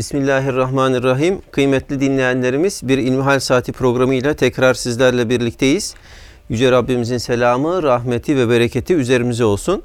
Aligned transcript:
Bismillahirrahmanirrahim. 0.00 1.40
Kıymetli 1.50 2.00
dinleyenlerimiz 2.00 2.80
bir 2.84 2.98
İlmihal 2.98 3.40
Saati 3.40 3.72
programıyla 3.72 4.34
tekrar 4.34 4.74
sizlerle 4.74 5.28
birlikteyiz. 5.28 5.94
Yüce 6.48 6.70
Rabbimizin 6.70 7.18
selamı, 7.18 7.82
rahmeti 7.82 8.36
ve 8.36 8.48
bereketi 8.48 8.94
üzerimize 8.94 9.44
olsun. 9.44 9.82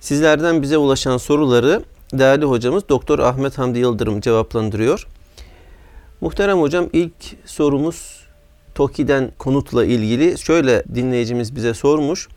Sizlerden 0.00 0.62
bize 0.62 0.78
ulaşan 0.78 1.16
soruları 1.16 1.82
değerli 2.12 2.44
hocamız 2.44 2.88
Doktor 2.88 3.18
Ahmet 3.18 3.58
Hamdi 3.58 3.78
Yıldırım 3.78 4.20
cevaplandırıyor. 4.20 5.06
Muhterem 6.20 6.60
hocam 6.60 6.88
ilk 6.92 7.14
sorumuz 7.44 8.26
TOKİ'den 8.74 9.32
konutla 9.38 9.84
ilgili. 9.84 10.38
Şöyle 10.38 10.84
dinleyicimiz 10.94 11.56
bize 11.56 11.74
sormuş. 11.74 12.28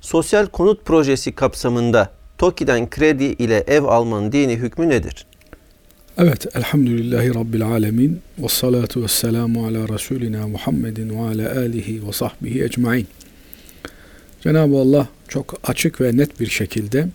Sosyal 0.00 0.46
konut 0.46 0.84
projesi 0.84 1.32
kapsamında 1.32 2.10
TOKİ'den 2.38 2.90
kredi 2.90 3.24
ile 3.24 3.64
ev 3.66 3.84
almanın 3.84 4.32
dini 4.32 4.56
hükmü 4.56 4.88
nedir? 4.88 5.26
Evet, 6.18 6.56
elhamdülillahi 6.56 7.34
rabbil 7.34 7.62
alemin 7.66 8.20
ve 8.38 8.48
salatu 8.48 9.02
ve 9.02 9.08
selamu 9.08 9.66
ala 9.66 9.88
Resulina 9.88 10.48
Muhammedin 10.48 11.10
ve 11.10 11.20
ala 11.20 11.58
alihi 11.58 12.08
ve 12.08 12.12
sahbihi 12.12 12.64
ecmain. 12.64 13.06
Cenab-ı 14.40 14.76
Allah 14.76 15.08
çok 15.28 15.60
açık 15.64 16.00
ve 16.00 16.16
net 16.16 16.40
bir 16.40 16.46
şekilde 16.46 17.08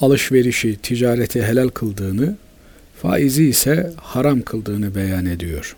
alışverişi, 0.00 0.76
ticareti 0.76 1.42
helal 1.42 1.68
kıldığını, 1.68 2.36
faizi 3.02 3.44
ise 3.44 3.92
haram 3.96 4.42
kıldığını 4.42 4.94
beyan 4.94 5.26
ediyor. 5.26 5.76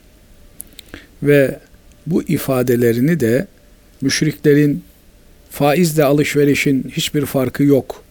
Ve 1.22 1.58
bu 2.06 2.22
ifadelerini 2.22 3.20
de 3.20 3.46
müşriklerin 4.00 4.84
faizle 5.50 6.04
alışverişin 6.04 6.92
hiçbir 6.96 7.26
farkı 7.26 7.62
yok 7.62 8.04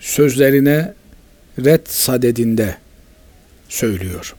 sözlerine 0.00 0.94
red 1.64 1.80
sadedinde 1.84 2.76
söylüyor. 3.70 4.34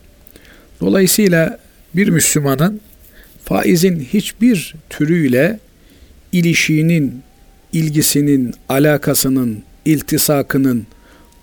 Dolayısıyla 0.82 1.60
bir 1.96 2.08
Müslümanın 2.08 2.82
faizin 3.44 4.00
hiçbir 4.00 4.76
türüyle 4.90 5.60
ilişiğinin, 6.32 7.22
ilgisinin, 7.74 8.54
alakasının, 8.70 9.64
iltisakının 9.86 10.88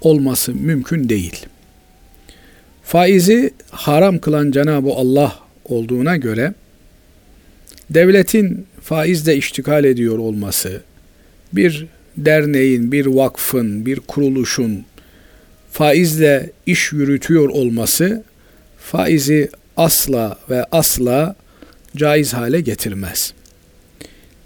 olması 0.00 0.54
mümkün 0.54 1.08
değil. 1.08 1.46
Faizi 2.82 3.54
haram 3.70 4.18
kılan 4.18 4.50
Cenab-ı 4.50 4.90
Allah 4.90 5.38
olduğuna 5.64 6.16
göre 6.16 6.54
devletin 7.90 8.66
faizle 8.82 9.36
iştikal 9.36 9.84
ediyor 9.84 10.18
olması, 10.18 10.82
bir 11.52 11.86
derneğin, 12.16 12.92
bir 12.92 13.06
vakfın, 13.06 13.86
bir 13.86 14.00
kuruluşun 14.00 14.84
faizle 15.78 16.50
iş 16.66 16.92
yürütüyor 16.92 17.48
olması 17.48 18.22
faizi 18.78 19.50
asla 19.76 20.38
ve 20.50 20.64
asla 20.72 21.36
caiz 21.96 22.34
hale 22.34 22.60
getirmez. 22.60 23.32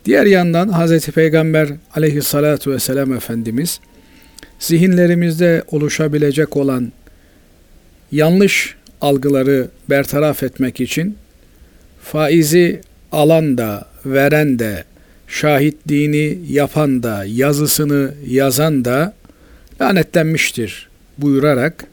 Diğer 0.04 0.26
yandan 0.26 0.68
Hz. 0.68 1.06
Peygamber 1.06 1.68
aleyhissalatu 1.94 2.70
vesselam 2.70 3.12
Efendimiz 3.12 3.80
zihinlerimizde 4.58 5.64
oluşabilecek 5.70 6.56
olan 6.56 6.92
yanlış 8.12 8.74
algıları 9.00 9.68
bertaraf 9.90 10.42
etmek 10.42 10.80
için 10.80 11.16
faizi 12.02 12.80
alan 13.12 13.58
da 13.58 13.88
veren 14.06 14.58
de 14.58 14.84
şahitliğini 15.28 16.38
yapan 16.48 17.02
da 17.02 17.24
yazısını 17.24 18.14
yazan 18.26 18.84
da 18.84 19.14
lanetlenmiştir 19.80 20.91
buyurarak 21.18 21.84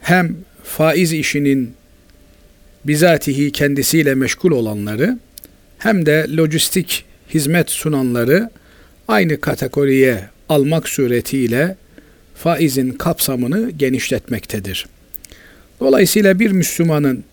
hem 0.00 0.36
faiz 0.64 1.12
işinin 1.12 1.72
bizatihi 2.84 3.52
kendisiyle 3.52 4.14
meşgul 4.14 4.50
olanları 4.50 5.18
hem 5.78 6.06
de 6.06 6.26
lojistik 6.36 7.04
hizmet 7.34 7.70
sunanları 7.70 8.50
aynı 9.08 9.40
kategoriye 9.40 10.24
almak 10.48 10.88
suretiyle 10.88 11.76
faizin 12.34 12.90
kapsamını 12.90 13.70
genişletmektedir. 13.70 14.86
Dolayısıyla 15.80 16.40
bir 16.40 16.50
Müslümanın 16.50 17.24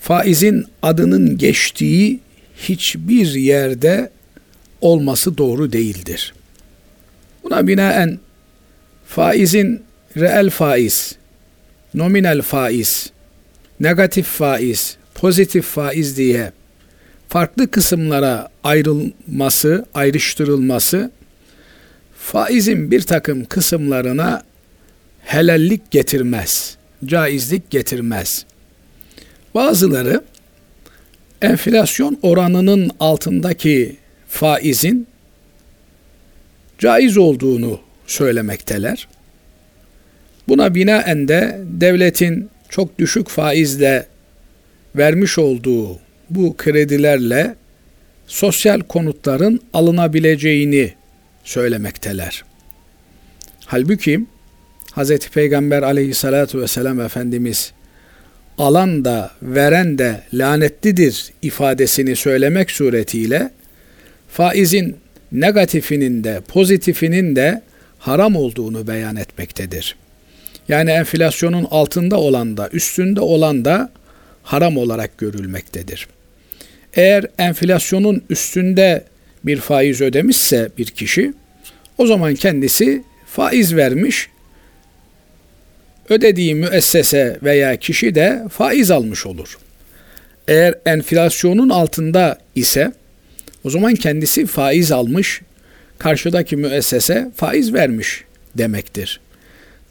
faizin 0.00 0.64
adının 0.82 1.38
geçtiği 1.38 2.20
hiçbir 2.56 3.34
yerde 3.34 4.10
olması 4.80 5.38
doğru 5.38 5.72
değildir. 5.72 6.34
Buna 7.44 7.66
binaen 7.66 8.18
faizin 9.06 9.83
reel 10.16 10.50
faiz, 10.50 11.16
nominal 11.94 12.42
faiz, 12.42 13.10
negatif 13.80 14.26
faiz, 14.26 14.96
pozitif 15.14 15.64
faiz 15.64 16.16
diye 16.16 16.52
farklı 17.28 17.70
kısımlara 17.70 18.48
ayrılması, 18.64 19.86
ayrıştırılması 19.94 21.10
faizin 22.18 22.90
bir 22.90 23.00
takım 23.00 23.44
kısımlarına 23.44 24.42
helallik 25.24 25.90
getirmez, 25.90 26.76
caizlik 27.04 27.70
getirmez. 27.70 28.44
Bazıları 29.54 30.24
enflasyon 31.42 32.18
oranının 32.22 32.90
altındaki 33.00 33.96
faizin 34.28 35.06
caiz 36.78 37.16
olduğunu 37.16 37.80
söylemekteler. 38.06 39.08
Buna 40.48 40.74
binaen 40.74 41.28
de 41.28 41.60
devletin 41.80 42.50
çok 42.68 42.98
düşük 42.98 43.28
faizle 43.28 44.06
vermiş 44.96 45.38
olduğu 45.38 45.98
bu 46.30 46.56
kredilerle 46.56 47.54
sosyal 48.26 48.80
konutların 48.80 49.60
alınabileceğini 49.72 50.92
söylemekteler. 51.44 52.44
Halbuki 53.66 54.20
Hz. 54.96 55.18
Peygamber 55.18 55.82
aleyhissalatu 55.82 56.60
vesselam 56.60 57.00
Efendimiz 57.00 57.72
alan 58.58 59.04
da 59.04 59.30
veren 59.42 59.98
de 59.98 60.22
lanetlidir 60.32 61.32
ifadesini 61.42 62.16
söylemek 62.16 62.70
suretiyle 62.70 63.50
faizin 64.28 64.96
negatifinin 65.32 66.24
de 66.24 66.40
pozitifinin 66.48 67.36
de 67.36 67.62
haram 67.98 68.36
olduğunu 68.36 68.86
beyan 68.86 69.16
etmektedir. 69.16 69.96
Yani 70.68 70.90
enflasyonun 70.90 71.66
altında 71.70 72.16
olan 72.16 72.56
da 72.56 72.68
üstünde 72.72 73.20
olan 73.20 73.64
da 73.64 73.92
haram 74.42 74.76
olarak 74.76 75.18
görülmektedir. 75.18 76.08
Eğer 76.94 77.26
enflasyonun 77.38 78.22
üstünde 78.30 79.04
bir 79.44 79.56
faiz 79.56 80.00
ödemişse 80.00 80.68
bir 80.78 80.86
kişi 80.86 81.32
o 81.98 82.06
zaman 82.06 82.34
kendisi 82.34 83.04
faiz 83.26 83.76
vermiş 83.76 84.28
ödediği 86.08 86.54
müessese 86.54 87.38
veya 87.42 87.76
kişi 87.76 88.14
de 88.14 88.42
faiz 88.50 88.90
almış 88.90 89.26
olur. 89.26 89.58
Eğer 90.48 90.74
enflasyonun 90.86 91.68
altında 91.68 92.38
ise 92.54 92.92
o 93.64 93.70
zaman 93.70 93.94
kendisi 93.94 94.46
faiz 94.46 94.92
almış, 94.92 95.40
karşıdaki 95.98 96.56
müessese 96.56 97.30
faiz 97.36 97.74
vermiş 97.74 98.24
demektir. 98.54 99.20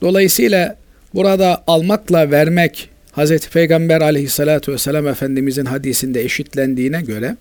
Dolayısıyla 0.03 0.75
burada 1.13 1.63
almakla 1.67 2.31
vermek 2.31 2.89
Hz. 3.17 3.47
Peygamber 3.47 4.01
aleyhissalatu 4.01 4.71
vesselam 4.71 5.07
Efendimizin 5.07 5.65
hadisinde 5.65 6.21
eşitlendiğine 6.21 7.01
göre 7.01 7.37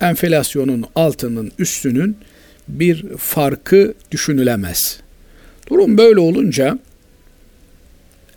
enflasyonun 0.00 0.84
altının 0.94 1.52
üstünün 1.58 2.16
bir 2.68 3.16
farkı 3.16 3.94
düşünülemez. 4.10 5.00
Durum 5.70 5.98
böyle 5.98 6.20
olunca 6.20 6.78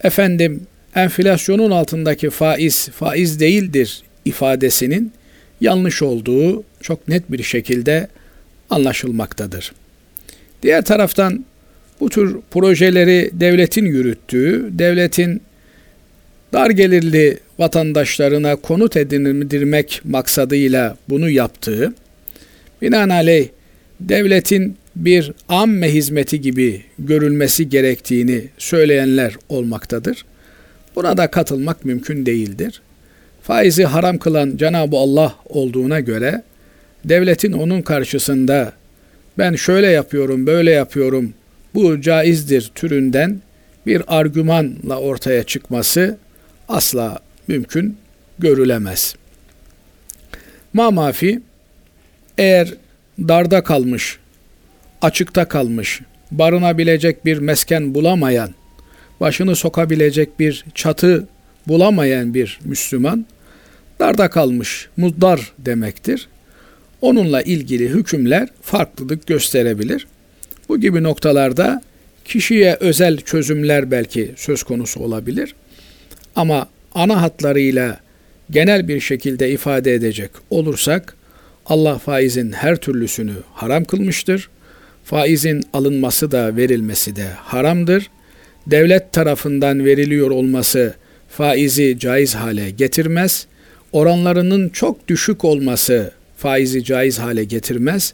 efendim 0.04 0.62
enflasyonun 0.96 1.72
altındaki 1.72 2.30
faiz 2.30 2.90
faiz 2.90 3.40
değildir 3.40 4.04
ifadesinin 4.26 5.12
yanlış 5.62 6.02
olduğu 6.02 6.64
çok 6.82 7.08
net 7.08 7.32
bir 7.32 7.44
şekilde 7.44 8.08
anlaşılmaktadır. 8.70 9.74
Diğer 10.64 10.86
taraftan 10.86 11.46
bu 12.04 12.10
tür 12.10 12.38
projeleri 12.52 13.30
devletin 13.34 13.86
yürüttüğü, 13.86 14.66
devletin 14.72 15.42
dar 16.54 16.70
gelirli 16.70 17.38
vatandaşlarına 17.60 18.56
konut 18.56 18.98
edindirmek 18.98 20.02
maksadıyla 20.04 20.98
bunu 21.10 21.30
yaptığı, 21.30 21.94
binaenaleyh 22.82 23.48
devletin 24.00 24.78
bir 24.96 25.32
amme 25.50 25.94
hizmeti 25.94 26.42
gibi 26.42 26.82
görülmesi 27.00 27.70
gerektiğini 27.70 28.48
söyleyenler 28.58 29.34
olmaktadır. 29.50 30.26
Buna 30.96 31.18
da 31.18 31.28
katılmak 31.28 31.86
mümkün 31.86 32.26
değildir. 32.26 32.82
Faizi 33.42 33.84
haram 33.86 34.18
kılan 34.18 34.58
Cenab-ı 34.58 34.98
Allah 34.98 35.36
olduğuna 35.46 36.00
göre 36.00 36.44
devletin 37.06 37.52
onun 37.52 37.82
karşısında 37.82 38.74
ben 39.38 39.56
şöyle 39.56 39.88
yapıyorum, 39.88 40.48
böyle 40.48 40.72
yapıyorum, 40.72 41.34
bu 41.76 42.02
caizdir 42.02 42.72
türünden 42.76 43.42
bir 43.86 44.02
argümanla 44.08 45.00
ortaya 45.00 45.44
çıkması 45.44 46.18
asla 46.70 47.20
mümkün 47.48 47.98
görülemez. 48.40 49.16
Mamafi 50.74 51.40
eğer 52.38 52.74
darda 53.20 53.64
kalmış, 53.64 54.18
açıkta 55.02 55.48
kalmış, 55.48 56.02
barınabilecek 56.32 57.26
bir 57.26 57.38
mesken 57.38 57.94
bulamayan, 57.94 58.54
başını 59.20 59.56
sokabilecek 59.56 60.40
bir 60.40 60.66
çatı 60.76 61.28
bulamayan 61.68 62.34
bir 62.34 62.60
Müslüman 62.64 63.26
darda 64.00 64.30
kalmış, 64.30 64.90
muddar 64.98 65.52
demektir. 65.60 66.28
Onunla 67.02 67.42
ilgili 67.42 67.90
hükümler 67.90 68.50
farklılık 68.62 69.28
gösterebilir. 69.28 70.08
Bu 70.70 70.80
gibi 70.80 71.04
noktalarda 71.04 71.82
kişiye 72.26 72.78
özel 72.80 73.18
çözümler 73.18 73.92
belki 73.92 74.32
söz 74.36 74.64
konusu 74.64 75.00
olabilir. 75.00 75.56
Ama 76.36 76.68
ana 76.96 77.22
hatlarıyla 77.22 78.00
genel 78.52 78.88
bir 78.88 79.00
şekilde 79.00 79.50
ifade 79.52 79.94
edecek 79.94 80.32
olursak 80.50 81.16
Allah 81.66 81.98
faizin 81.98 82.52
her 82.52 82.76
türlüsünü 82.76 83.34
haram 83.54 83.84
kılmıştır. 83.84 84.50
Faizin 85.04 85.64
alınması 85.74 86.32
da 86.32 86.56
verilmesi 86.56 87.16
de 87.16 87.28
haramdır. 87.36 88.10
Devlet 88.68 89.14
tarafından 89.14 89.86
veriliyor 89.86 90.32
olması 90.32 90.94
faizi 91.30 92.00
caiz 92.00 92.36
hale 92.36 92.70
getirmez. 92.70 93.48
Oranlarının 93.92 94.70
çok 94.70 95.08
düşük 95.08 95.46
olması 95.46 96.12
faizi 96.38 96.84
caiz 96.84 97.20
hale 97.20 97.44
getirmez. 97.44 98.14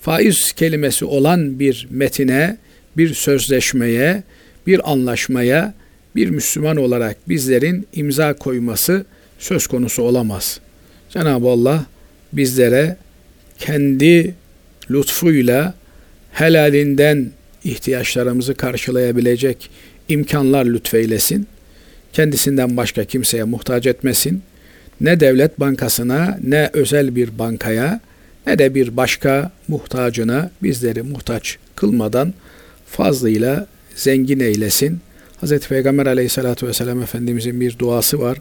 Faiz 0.00 0.52
kelimesi 0.52 1.04
olan 1.04 1.58
bir 1.58 1.86
metine, 1.90 2.56
bir 2.96 3.14
sözleşmeye, 3.14 4.22
bir 4.66 4.92
anlaşmaya 4.92 5.74
bir 6.16 6.30
Müslüman 6.30 6.76
olarak 6.76 7.28
bizlerin 7.28 7.86
imza 7.92 8.34
koyması 8.34 9.04
söz 9.38 9.66
konusu 9.66 10.02
olamaz. 10.02 10.60
Cenab-ı 11.10 11.48
Allah 11.48 11.86
bizlere 12.32 12.96
kendi 13.58 14.34
lütfuyla 14.90 15.74
helalinden 16.32 17.30
ihtiyaçlarımızı 17.64 18.54
karşılayabilecek 18.54 19.70
imkanlar 20.08 20.64
lütfeylesin. 20.64 21.46
Kendisinden 22.12 22.76
başka 22.76 23.04
kimseye 23.04 23.44
muhtaç 23.44 23.86
etmesin. 23.86 24.42
Ne 25.00 25.20
devlet 25.20 25.60
bankasına, 25.60 26.38
ne 26.42 26.70
özel 26.72 27.16
bir 27.16 27.38
bankaya, 27.38 28.00
ne 28.46 28.58
de 28.58 28.74
bir 28.74 28.96
başka 28.96 29.50
muhtacına 29.68 30.50
bizleri 30.62 31.02
muhtaç 31.02 31.58
kılmadan 31.76 32.34
fazlıyla 32.86 33.66
zengin 33.94 34.40
eylesin. 34.40 35.00
Hz. 35.42 35.58
Peygamber 35.58 36.06
aleyhissalatü 36.06 36.66
vesselam 36.66 37.02
Efendimizin 37.02 37.60
bir 37.60 37.78
duası 37.78 38.20
var. 38.20 38.38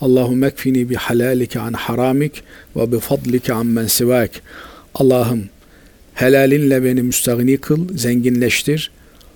Allahümme 0.00 0.46
ekfini 0.46 0.90
bi 0.90 0.94
halalike 0.94 1.60
an 1.60 1.72
haramik 1.72 2.42
ve 2.76 2.92
bi 2.92 2.98
fadlike 2.98 3.52
an 3.52 3.66
men 3.66 3.86
sivak. 3.86 4.30
Allah'ım 4.94 5.44
helalinle 6.14 6.84
beni 6.84 7.02
müstahni 7.02 7.56
kıl, 7.56 7.96
zenginleştir, 7.96 8.90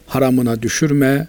haramına 0.07 0.63
düşürme. 0.63 1.29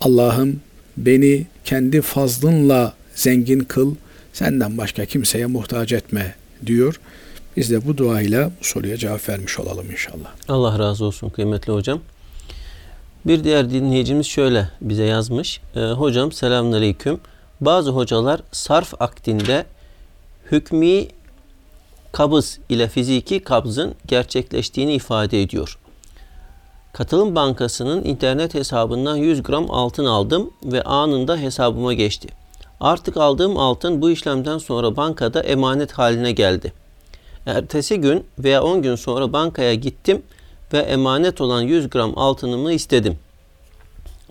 Allah'ım 0.00 0.60
beni 0.96 1.46
kendi 1.64 2.00
fazlınla 2.00 2.94
zengin 3.14 3.60
kıl, 3.60 3.94
senden 4.32 4.78
başka 4.78 5.04
kimseye 5.04 5.46
muhtaç 5.46 5.92
etme 5.92 6.34
diyor. 6.66 7.00
Biz 7.58 7.70
de 7.70 7.86
bu 7.86 7.98
duayla 7.98 8.50
bu 8.60 8.64
soruya 8.64 8.96
cevap 8.96 9.28
vermiş 9.28 9.58
olalım 9.58 9.90
inşallah. 9.90 10.28
Allah 10.48 10.78
razı 10.78 11.04
olsun 11.04 11.28
kıymetli 11.28 11.72
hocam. 11.72 12.00
Bir 13.26 13.44
diğer 13.44 13.70
dinleyicimiz 13.70 14.26
şöyle 14.26 14.68
bize 14.80 15.04
yazmış. 15.04 15.60
E, 15.76 15.80
hocam 15.80 16.32
selamünaleyküm. 16.32 17.20
Bazı 17.60 17.90
hocalar 17.90 18.40
sarf 18.52 19.02
akdinde 19.02 19.66
hükmü 20.52 21.06
kabız 22.12 22.58
ile 22.68 22.88
fiziki 22.88 23.40
kabzın 23.40 23.94
gerçekleştiğini 24.06 24.94
ifade 24.94 25.42
ediyor. 25.42 25.78
Katılım 26.92 27.34
Bankası'nın 27.34 28.04
internet 28.04 28.54
hesabından 28.54 29.16
100 29.16 29.42
gram 29.42 29.70
altın 29.70 30.04
aldım 30.04 30.50
ve 30.64 30.82
anında 30.82 31.36
hesabıma 31.36 31.94
geçti. 31.94 32.28
Artık 32.80 33.16
aldığım 33.16 33.56
altın 33.58 34.02
bu 34.02 34.10
işlemden 34.10 34.58
sonra 34.58 34.96
bankada 34.96 35.40
emanet 35.40 35.92
haline 35.92 36.32
geldi. 36.32 36.72
Ertesi 37.48 38.00
gün 38.00 38.24
veya 38.38 38.62
10 38.62 38.82
gün 38.82 38.94
sonra 38.94 39.32
bankaya 39.32 39.74
gittim 39.74 40.22
ve 40.72 40.78
emanet 40.78 41.40
olan 41.40 41.62
100 41.62 41.90
gram 41.90 42.18
altınımı 42.18 42.72
istedim. 42.72 43.18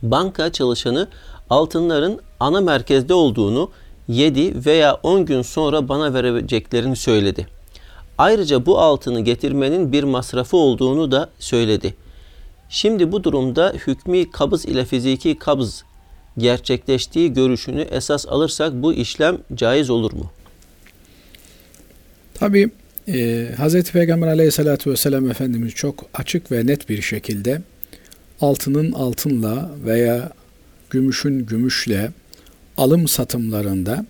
Banka 0.02 0.52
çalışanı 0.52 1.08
altınların 1.50 2.22
ana 2.40 2.62
merkezde 2.62 3.14
olduğunu 3.14 3.72
7 4.08 4.66
veya 4.66 4.94
10 4.94 5.25
gün 5.25 5.42
sonra 5.42 5.90
bana 5.90 6.14
vereceklerini 6.14 6.96
söyledi. 6.96 7.48
Ayrıca 8.18 8.66
bu 8.66 8.80
altını 8.80 9.22
getirmenin 9.22 9.92
bir 9.92 10.04
masrafı 10.04 10.58
olduğunu 10.58 11.12
da 11.12 11.30
söyledi. 11.40 11.96
Şimdi 12.69 13.12
bu 13.12 13.24
durumda 13.24 13.74
hükmü 13.88 14.31
kabız 14.31 14.66
ile 14.66 14.86
fiziki 14.86 15.40
kabız 15.40 15.84
gerçekleştiği 16.38 17.34
görüşünü 17.34 17.81
esas 17.81 18.28
alırsak 18.28 18.74
bu 18.74 18.94
işlem 18.94 19.38
caiz 19.56 19.90
olur 19.90 20.14
mu? 20.14 20.31
Tabi 22.34 22.72
e, 23.07 23.48
Hz. 23.57 23.92
Peygamber 23.92 24.27
aleyhissalatü 24.27 24.92
vesselam 24.92 25.31
Efendimiz 25.31 25.74
çok 25.74 26.09
açık 26.13 26.51
ve 26.51 26.65
net 26.68 26.89
bir 26.89 27.01
şekilde 27.01 27.62
altının 28.42 28.92
altınla 28.92 29.71
veya 29.86 30.31
gümüşün 30.89 31.45
gümüşle 31.45 32.12
alım 32.77 33.07
satımlarında 33.07 34.06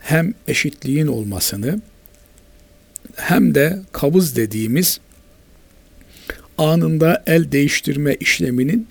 hem 0.00 0.34
eşitliğin 0.48 1.06
olmasını 1.06 1.80
hem 3.16 3.54
de 3.54 3.78
kabız 3.92 4.36
dediğimiz 4.36 5.00
anında 6.58 7.22
el 7.26 7.52
değiştirme 7.52 8.14
işleminin 8.14 8.88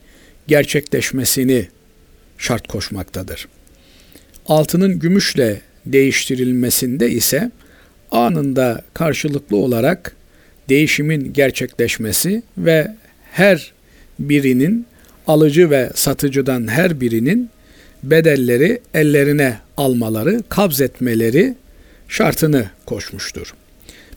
gerçekleşmesini 0.48 1.68
şart 2.38 2.68
koşmaktadır. 2.68 3.48
Altının 4.46 5.00
gümüşle 5.00 5.62
değiştirilmesinde 5.86 7.10
ise 7.12 7.52
anında 8.14 8.82
karşılıklı 8.94 9.58
olarak 9.58 10.16
değişimin 10.70 11.34
gerçekleşmesi 11.34 12.44
ve 12.58 12.96
her 13.32 13.74
birinin 14.20 14.86
alıcı 15.28 15.70
ve 15.70 15.90
satıcıdan 15.96 16.68
her 16.68 17.02
birinin 17.02 17.50
bedelleri 18.04 18.82
ellerine 18.94 19.58
almaları, 19.78 20.44
kabz 20.50 20.82
etmeleri 20.82 21.56
şartını 22.08 22.66
koşmuştur. 22.86 23.54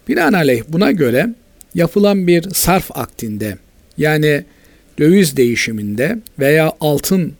Binaenaleyh 0.09 0.63
buna 0.69 0.91
göre 0.93 1.35
yapılan 1.75 2.27
bir 2.27 2.51
sarf 2.51 2.97
aktinde 2.99 3.59
yani 3.99 4.45
döviz 4.99 5.37
değişiminde 5.37 6.19
veya 6.39 6.73
altın 6.81 7.33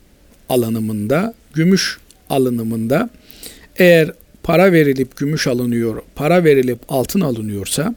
alınımında, 0.49 1.35
gümüş 1.55 1.99
alınımında 2.31 3.11
eğer 3.77 4.13
para 4.47 4.73
verilip 4.73 5.17
gümüş 5.17 5.47
alınıyor, 5.47 6.03
para 6.15 6.45
verilip 6.45 6.79
altın 6.89 7.21
alınıyorsa 7.21 7.95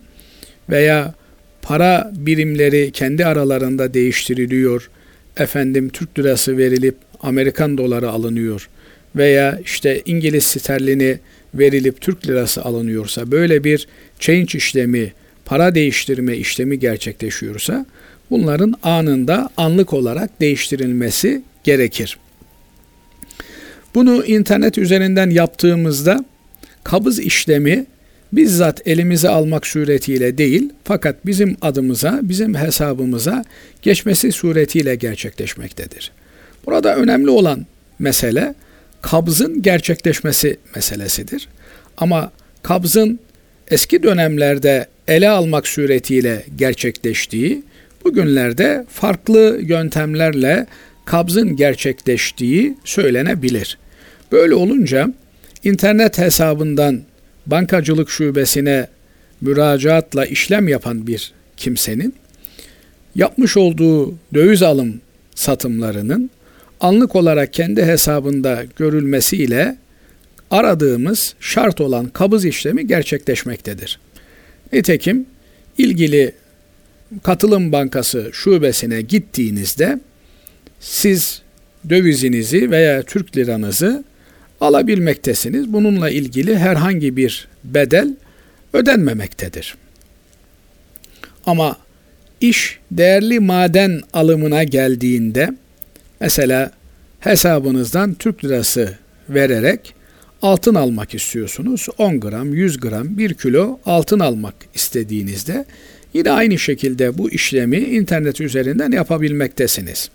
veya 0.70 1.14
para 1.62 2.12
birimleri 2.16 2.92
kendi 2.92 3.26
aralarında 3.26 3.94
değiştiriliyor, 3.94 4.90
efendim 5.38 5.90
Türk 5.90 6.20
lirası 6.20 6.58
verilip 6.58 6.96
Amerikan 7.22 7.78
doları 7.78 8.10
alınıyor 8.10 8.70
veya 9.16 9.60
işte 9.66 10.02
İngiliz 10.06 10.44
sterlini 10.44 11.20
verilip 11.54 12.02
Türk 12.02 12.28
lirası 12.28 12.62
alınıyorsa 12.62 13.32
böyle 13.32 13.64
bir 13.64 13.88
change 14.20 14.58
işlemi, 14.58 15.14
para 15.46 15.76
değiştirme 15.76 16.38
işlemi 16.38 16.80
gerçekleşiyorsa 16.80 17.86
bunların 18.30 18.74
anında 18.84 19.50
anlık 19.58 19.94
olarak 19.94 20.42
değiştirilmesi 20.42 21.42
gerekir. 21.64 22.18
Bunu 23.96 24.26
internet 24.26 24.78
üzerinden 24.78 25.30
yaptığımızda 25.30 26.26
kabız 26.90 27.20
işlemi 27.20 27.86
bizzat 28.34 28.88
elimize 28.88 29.30
almak 29.30 29.68
suretiyle 29.68 30.38
değil 30.38 30.70
fakat 30.84 31.26
bizim 31.26 31.58
adımıza, 31.62 32.20
bizim 32.24 32.56
hesabımıza 32.56 33.46
geçmesi 33.82 34.32
suretiyle 34.32 34.96
gerçekleşmektedir. 34.96 36.12
Burada 36.66 36.96
önemli 36.96 37.30
olan 37.30 37.66
mesele 38.00 38.56
kabzın 39.02 39.62
gerçekleşmesi 39.62 40.58
meselesidir. 40.76 41.48
Ama 41.98 42.32
kabzın 42.64 43.20
eski 43.72 44.04
dönemlerde 44.04 44.88
ele 45.08 45.30
almak 45.30 45.68
suretiyle 45.68 46.46
gerçekleştiği, 46.56 47.64
bugünlerde 48.06 48.86
farklı 48.90 49.60
yöntemlerle 49.62 50.66
kabzın 51.06 51.56
gerçekleştiği 51.56 52.78
söylenebilir. 52.84 53.78
Böyle 54.32 54.56
olunca 54.56 55.14
internet 55.64 56.18
hesabından 56.18 57.02
bankacılık 57.46 58.10
şubesine 58.10 58.88
müracaatla 59.42 60.26
işlem 60.26 60.68
yapan 60.68 61.08
bir 61.08 61.32
kimsenin 61.58 62.14
yapmış 63.16 63.58
olduğu 63.58 64.16
döviz 64.34 64.64
alım 64.64 65.02
satımlarının 65.36 66.30
anlık 66.80 67.16
olarak 67.16 67.54
kendi 67.54 67.86
hesabında 67.86 68.64
görülmesiyle 68.78 69.78
aradığımız 70.52 71.36
şart 71.40 71.82
olan 71.82 72.06
kabız 72.06 72.46
işlemi 72.46 72.88
gerçekleşmektedir. 72.88 74.00
Nitekim 74.74 75.26
ilgili 75.78 76.34
katılım 77.24 77.72
bankası 77.72 78.30
şubesine 78.34 79.02
gittiğinizde 79.02 80.00
siz 80.80 81.42
dövizinizi 81.90 82.72
veya 82.72 83.04
Türk 83.04 83.38
liranızı 83.38 84.04
alabilmektesiniz. 84.62 85.74
Bununla 85.74 86.10
ilgili 86.10 86.58
herhangi 86.58 87.18
bir 87.18 87.48
bedel 87.64 88.16
ödenmemektedir. 88.74 89.76
Ama 91.46 91.78
iş 92.42 92.80
değerli 92.92 93.40
maden 93.40 94.02
alımına 94.14 94.64
geldiğinde 94.64 95.50
mesela 96.20 96.72
hesabınızdan 97.20 98.14
Türk 98.14 98.46
lirası 98.46 98.98
vererek 99.30 99.94
altın 100.42 100.76
almak 100.76 101.16
istiyorsunuz. 101.16 101.88
10 101.98 102.20
gram, 102.20 102.54
100 102.54 102.80
gram, 102.80 103.18
1 103.18 103.34
kilo 103.34 103.80
altın 103.86 104.20
almak 104.20 104.56
istediğinizde 104.76 105.66
yine 106.14 106.32
aynı 106.32 106.60
şekilde 106.60 107.18
bu 107.18 107.32
işlemi 107.32 107.78
internet 107.78 108.42
üzerinden 108.42 108.92
yapabilmektesiniz. 108.92 110.10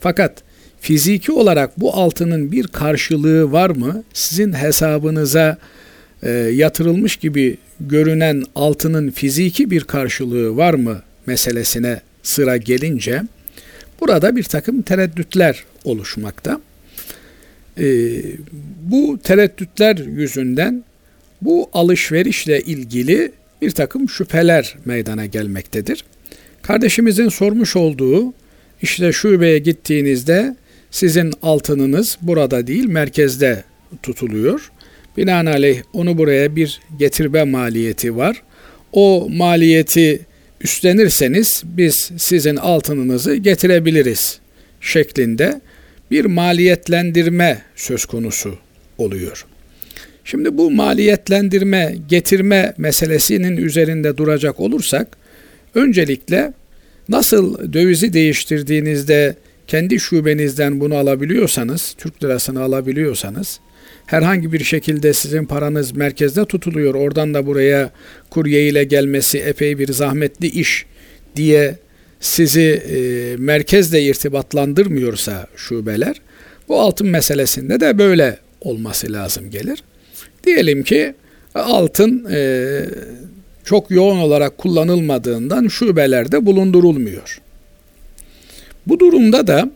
Fakat 0.00 0.42
fiziki 0.82 1.32
olarak 1.32 1.80
bu 1.80 1.94
altının 1.94 2.52
bir 2.52 2.66
karşılığı 2.66 3.52
var 3.52 3.70
mı? 3.70 4.04
Sizin 4.12 4.52
hesabınıza 4.52 5.58
e, 6.22 6.30
yatırılmış 6.30 7.16
gibi 7.16 7.56
görünen 7.80 8.42
altının 8.54 9.10
fiziki 9.10 9.70
bir 9.70 9.84
karşılığı 9.84 10.56
var 10.56 10.74
mı 10.74 11.02
meselesine 11.26 12.00
sıra 12.22 12.56
gelince 12.56 13.22
burada 14.00 14.36
bir 14.36 14.42
takım 14.42 14.82
tereddütler 14.82 15.64
oluşmakta. 15.84 16.60
E, 17.78 17.84
bu 18.82 19.18
tereddütler 19.22 19.96
yüzünden 19.96 20.84
bu 21.42 21.70
alışverişle 21.72 22.60
ilgili 22.60 23.32
bir 23.62 23.70
takım 23.70 24.08
şüpheler 24.08 24.76
meydana 24.84 25.26
gelmektedir. 25.26 26.04
Kardeşimizin 26.62 27.28
sormuş 27.28 27.76
olduğu 27.76 28.34
işte 28.82 29.12
şubeye 29.12 29.58
gittiğinizde 29.58 30.56
sizin 30.92 31.32
altınınız 31.42 32.18
burada 32.22 32.66
değil 32.66 32.84
merkezde 32.84 33.64
tutuluyor. 34.02 34.70
Binaenaleyh 35.16 35.82
onu 35.92 36.18
buraya 36.18 36.56
bir 36.56 36.80
getirme 36.98 37.44
maliyeti 37.44 38.16
var. 38.16 38.42
O 38.92 39.28
maliyeti 39.30 40.20
üstlenirseniz 40.60 41.62
biz 41.64 42.10
sizin 42.18 42.56
altınınızı 42.56 43.34
getirebiliriz 43.34 44.38
şeklinde 44.80 45.60
bir 46.10 46.24
maliyetlendirme 46.24 47.62
söz 47.76 48.04
konusu 48.04 48.54
oluyor. 48.98 49.46
Şimdi 50.24 50.58
bu 50.58 50.70
maliyetlendirme, 50.70 51.94
getirme 52.08 52.74
meselesinin 52.78 53.56
üzerinde 53.56 54.16
duracak 54.16 54.60
olursak 54.60 55.16
öncelikle 55.74 56.52
nasıl 57.08 57.72
dövizi 57.72 58.12
değiştirdiğinizde 58.12 59.36
kendi 59.72 60.00
şubenizden 60.00 60.80
bunu 60.80 60.96
alabiliyorsanız, 60.96 61.94
Türk 61.98 62.24
lirasını 62.24 62.62
alabiliyorsanız 62.62 63.60
herhangi 64.06 64.52
bir 64.52 64.64
şekilde 64.64 65.12
sizin 65.12 65.44
paranız 65.44 65.92
merkezde 65.92 66.44
tutuluyor. 66.44 66.94
Oradan 66.94 67.34
da 67.34 67.46
buraya 67.46 67.90
kurye 68.30 68.68
ile 68.68 68.84
gelmesi 68.84 69.38
epey 69.38 69.78
bir 69.78 69.92
zahmetli 69.92 70.46
iş 70.46 70.86
diye 71.36 71.78
sizi 72.20 72.60
e, 72.60 73.00
merkezle 73.36 74.02
irtibatlandırmıyorsa 74.02 75.46
şubeler 75.56 76.20
bu 76.68 76.80
altın 76.80 77.06
meselesinde 77.06 77.80
de 77.80 77.98
böyle 77.98 78.38
olması 78.60 79.12
lazım 79.12 79.50
gelir. 79.50 79.82
Diyelim 80.44 80.82
ki 80.82 81.14
altın 81.54 82.26
e, 82.30 82.70
çok 83.64 83.90
yoğun 83.90 84.18
olarak 84.18 84.58
kullanılmadığından 84.58 85.68
şubelerde 85.68 86.46
bulundurulmuyor. 86.46 87.42
Bu 88.86 89.00
durumda 89.00 89.46
da 89.46 89.70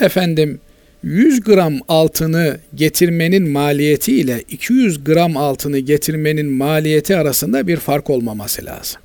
efendim 0.00 0.60
100 1.02 1.40
gram 1.40 1.74
altını 1.88 2.58
getirmenin 2.74 3.48
maliyeti 3.48 4.16
ile 4.16 4.42
200 4.48 5.04
gram 5.04 5.36
altını 5.36 5.78
getirmenin 5.78 6.52
maliyeti 6.52 7.16
arasında 7.16 7.66
bir 7.66 7.76
fark 7.76 8.10
olmaması 8.10 8.64
lazım. 8.64 9.00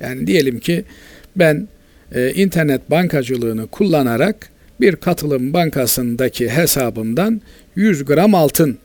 Yani 0.00 0.26
diyelim 0.26 0.60
ki 0.60 0.84
ben 1.36 1.68
e, 2.14 2.32
internet 2.32 2.90
bankacılığını 2.90 3.66
kullanarak 3.66 4.48
bir 4.80 4.96
katılım 4.96 5.52
bankasındaki 5.52 6.50
hesabımdan 6.50 7.40
100 7.76 8.04
gram 8.04 8.34
altın 8.34 8.78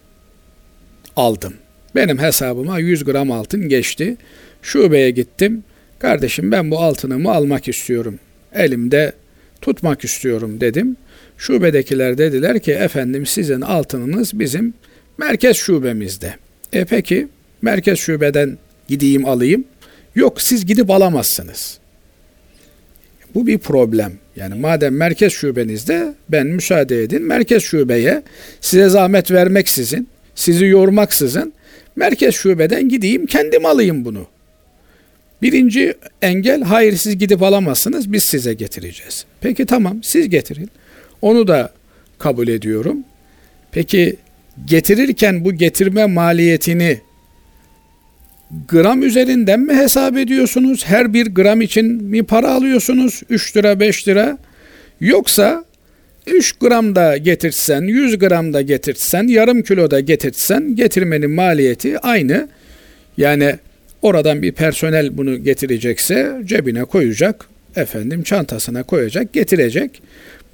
aldım. 1.15 1.53
Benim 1.95 2.19
hesabıma 2.19 2.79
100 2.79 3.03
gram 3.03 3.31
altın 3.31 3.69
geçti. 3.69 4.17
Şubeye 4.61 5.11
gittim. 5.11 5.63
Kardeşim 5.99 6.51
ben 6.51 6.71
bu 6.71 6.79
altınımı 6.79 7.31
almak 7.31 7.67
istiyorum. 7.67 8.19
Elimde 8.53 9.13
tutmak 9.61 10.03
istiyorum 10.03 10.61
dedim. 10.61 10.97
Şubedekiler 11.37 12.17
dediler 12.17 12.59
ki 12.59 12.71
efendim 12.71 13.25
sizin 13.25 13.61
altınınız 13.61 14.39
bizim 14.39 14.73
merkez 15.17 15.57
şubemizde. 15.57 16.35
E 16.73 16.85
peki 16.85 17.27
merkez 17.61 17.99
şubeden 17.99 18.57
gideyim 18.87 19.25
alayım. 19.25 19.63
Yok 20.15 20.41
siz 20.41 20.65
gidip 20.65 20.89
alamazsınız. 20.89 21.79
Bu 23.35 23.47
bir 23.47 23.57
problem. 23.57 24.13
Yani 24.35 24.55
madem 24.55 24.97
merkez 24.97 25.33
şubenizde 25.33 26.13
ben 26.29 26.47
müsaade 26.47 27.03
edin 27.03 27.21
merkez 27.21 27.63
şubeye 27.63 28.23
size 28.61 28.89
zahmet 28.89 29.31
vermeksizin, 29.31 30.07
sizi 30.35 30.65
yormaksızın 30.65 31.53
merkez 31.95 32.35
şubeden 32.35 32.89
gideyim 32.89 33.25
kendim 33.25 33.65
alayım 33.65 34.05
bunu. 34.05 34.27
Birinci 35.41 35.93
engel 36.21 36.61
hayır 36.61 36.95
siz 36.95 37.17
gidip 37.17 37.43
alamazsınız 37.43 38.13
biz 38.13 38.23
size 38.23 38.53
getireceğiz. 38.53 39.25
Peki 39.41 39.65
tamam 39.65 39.99
siz 40.03 40.29
getirin. 40.29 40.69
Onu 41.21 41.47
da 41.47 41.73
kabul 42.19 42.47
ediyorum. 42.47 42.97
Peki 43.71 44.15
getirirken 44.65 45.45
bu 45.45 45.53
getirme 45.53 46.05
maliyetini 46.05 47.01
gram 48.67 49.03
üzerinden 49.03 49.59
mi 49.59 49.73
hesap 49.73 50.17
ediyorsunuz? 50.17 50.85
Her 50.85 51.13
bir 51.13 51.27
gram 51.27 51.61
için 51.61 52.03
mi 52.03 52.23
para 52.23 52.51
alıyorsunuz? 52.51 53.21
3 53.29 53.57
lira 53.57 53.79
5 53.79 54.07
lira. 54.07 54.37
Yoksa 55.01 55.65
3 56.27 56.53
gram 56.53 56.95
da 56.95 57.17
getirsen, 57.17 57.81
100 57.81 58.19
gram 58.19 58.53
da 58.53 58.61
getirsen, 58.61 59.27
yarım 59.27 59.61
kilo 59.61 59.91
da 59.91 59.99
getirsen 59.99 60.75
getirmenin 60.75 61.31
maliyeti 61.31 61.99
aynı. 61.99 62.49
Yani 63.17 63.55
oradan 64.01 64.41
bir 64.41 64.51
personel 64.51 65.17
bunu 65.17 65.43
getirecekse 65.43 66.41
cebine 66.45 66.83
koyacak, 66.83 67.45
efendim 67.75 68.23
çantasına 68.23 68.83
koyacak, 68.83 69.33
getirecek. 69.33 70.01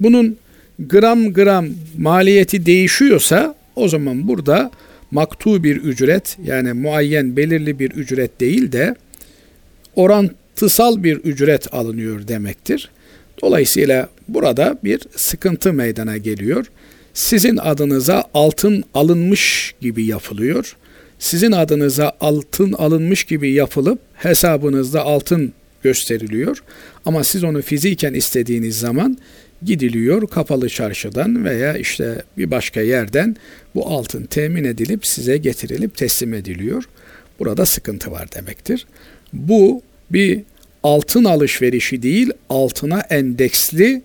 Bunun 0.00 0.36
gram 0.78 1.32
gram 1.32 1.66
maliyeti 1.98 2.66
değişiyorsa 2.66 3.54
o 3.76 3.88
zaman 3.88 4.28
burada 4.28 4.70
maktu 5.10 5.64
bir 5.64 5.76
ücret 5.76 6.38
yani 6.44 6.72
muayyen 6.72 7.36
belirli 7.36 7.78
bir 7.78 7.90
ücret 7.90 8.40
değil 8.40 8.72
de 8.72 8.94
orantısal 9.96 11.02
bir 11.02 11.16
ücret 11.16 11.74
alınıyor 11.74 12.28
demektir. 12.28 12.90
Dolayısıyla 13.42 14.08
burada 14.28 14.78
bir 14.84 15.00
sıkıntı 15.16 15.72
meydana 15.72 16.16
geliyor. 16.16 16.66
Sizin 17.14 17.56
adınıza 17.56 18.24
altın 18.34 18.84
alınmış 18.94 19.74
gibi 19.80 20.06
yapılıyor. 20.06 20.76
Sizin 21.18 21.52
adınıza 21.52 22.12
altın 22.20 22.72
alınmış 22.72 23.24
gibi 23.24 23.52
yapılıp 23.52 23.98
hesabınızda 24.14 25.02
altın 25.02 25.52
gösteriliyor. 25.82 26.62
Ama 27.04 27.24
siz 27.24 27.44
onu 27.44 27.62
fiziken 27.62 28.14
istediğiniz 28.14 28.78
zaman 28.78 29.18
gidiliyor 29.62 30.28
kapalı 30.28 30.68
çarşıdan 30.68 31.44
veya 31.44 31.76
işte 31.76 32.22
bir 32.38 32.50
başka 32.50 32.80
yerden 32.80 33.36
bu 33.74 33.86
altın 33.86 34.24
temin 34.24 34.64
edilip 34.64 35.06
size 35.06 35.36
getirilip 35.36 35.96
teslim 35.96 36.34
ediliyor. 36.34 36.84
Burada 37.38 37.66
sıkıntı 37.66 38.10
var 38.10 38.32
demektir. 38.32 38.86
Bu 39.32 39.82
bir 40.10 40.40
altın 40.82 41.24
alışverişi 41.24 42.02
değil, 42.02 42.30
altına 42.48 43.00
endeksli 43.00 44.02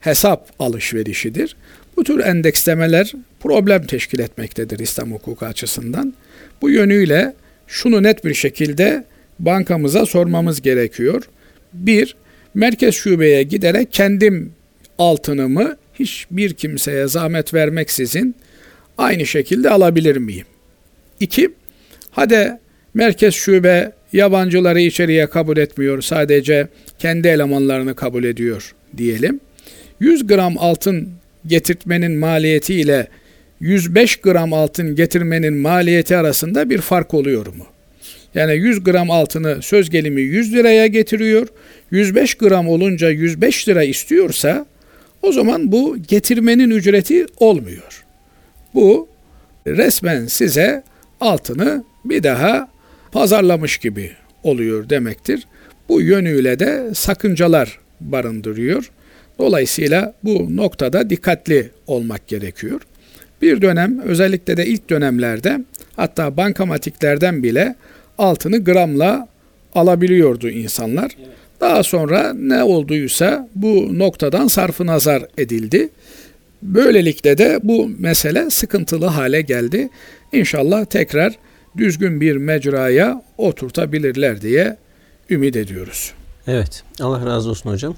hesap 0.00 0.50
alışverişidir. 0.58 1.56
Bu 1.96 2.04
tür 2.04 2.20
endekslemeler 2.20 3.12
problem 3.40 3.86
teşkil 3.86 4.18
etmektedir 4.18 4.78
İslam 4.78 5.12
hukuku 5.12 5.46
açısından. 5.46 6.14
Bu 6.62 6.70
yönüyle 6.70 7.34
şunu 7.66 8.02
net 8.02 8.24
bir 8.24 8.34
şekilde 8.34 9.04
bankamıza 9.38 10.06
sormamız 10.06 10.62
gerekiyor. 10.62 11.22
Bir, 11.72 12.16
merkez 12.54 12.94
şubeye 12.94 13.42
giderek 13.42 13.92
kendim 13.92 14.52
altınımı 14.98 15.76
hiçbir 15.94 16.54
kimseye 16.54 17.08
zahmet 17.08 17.54
vermeksizin 17.54 18.34
aynı 18.98 19.26
şekilde 19.26 19.70
alabilir 19.70 20.16
miyim? 20.16 20.46
İki, 21.20 21.48
hadi 22.10 22.52
merkez 22.94 23.34
şube 23.34 23.92
yabancıları 24.12 24.80
içeriye 24.80 25.26
kabul 25.26 25.56
etmiyor, 25.56 26.02
sadece 26.02 26.68
kendi 26.98 27.28
elemanlarını 27.28 27.94
kabul 27.94 28.24
ediyor 28.24 28.74
diyelim. 28.96 29.40
100 30.00 30.26
gram 30.26 30.58
altın 30.58 31.08
getirtmenin 31.46 32.12
maliyeti 32.12 32.74
ile 32.74 33.08
105 33.60 34.16
gram 34.16 34.52
altın 34.52 34.94
getirmenin 34.94 35.56
maliyeti 35.56 36.16
arasında 36.16 36.70
bir 36.70 36.78
fark 36.78 37.14
oluyor 37.14 37.46
mu? 37.46 37.66
Yani 38.34 38.56
100 38.56 38.84
gram 38.84 39.10
altını 39.10 39.62
söz 39.62 39.90
gelimi 39.90 40.20
100 40.20 40.54
liraya 40.54 40.86
getiriyor. 40.86 41.46
105 41.90 42.34
gram 42.34 42.68
olunca 42.68 43.10
105 43.10 43.68
lira 43.68 43.82
istiyorsa 43.82 44.66
o 45.22 45.32
zaman 45.32 45.72
bu 45.72 45.96
getirmenin 46.08 46.70
ücreti 46.70 47.26
olmuyor. 47.36 48.04
Bu 48.74 49.08
resmen 49.66 50.26
size 50.26 50.82
altını 51.20 51.84
bir 52.04 52.22
daha 52.22 52.68
pazarlamış 53.12 53.78
gibi 53.78 54.12
oluyor 54.42 54.88
demektir. 54.88 55.46
Bu 55.88 56.00
yönüyle 56.00 56.58
de 56.58 56.90
sakıncalar 56.94 57.78
barındırıyor. 58.00 58.90
Dolayısıyla 59.38 60.14
bu 60.24 60.56
noktada 60.56 61.10
dikkatli 61.10 61.70
olmak 61.86 62.28
gerekiyor. 62.28 62.80
Bir 63.42 63.62
dönem 63.62 64.00
özellikle 64.00 64.56
de 64.56 64.66
ilk 64.66 64.90
dönemlerde 64.90 65.64
hatta 65.96 66.36
bankamatiklerden 66.36 67.42
bile 67.42 67.74
altını 68.18 68.64
gramla 68.64 69.28
alabiliyordu 69.74 70.48
insanlar. 70.50 71.16
Daha 71.60 71.82
sonra 71.82 72.32
ne 72.34 72.62
olduysa 72.62 73.48
bu 73.54 73.98
noktadan 73.98 74.46
sarfı 74.46 74.86
nazar 74.86 75.22
edildi. 75.38 75.88
Böylelikle 76.62 77.38
de 77.38 77.60
bu 77.62 77.90
mesele 77.98 78.50
sıkıntılı 78.50 79.06
hale 79.06 79.40
geldi. 79.40 79.88
İnşallah 80.32 80.84
tekrar 80.84 81.32
düzgün 81.76 82.20
bir 82.20 82.36
mecraya 82.36 83.22
oturtabilirler 83.38 84.42
diye 84.42 84.76
ümit 85.30 85.56
ediyoruz. 85.56 86.12
Evet. 86.46 86.82
Allah 87.00 87.26
razı 87.26 87.50
olsun 87.50 87.70
hocam. 87.70 87.96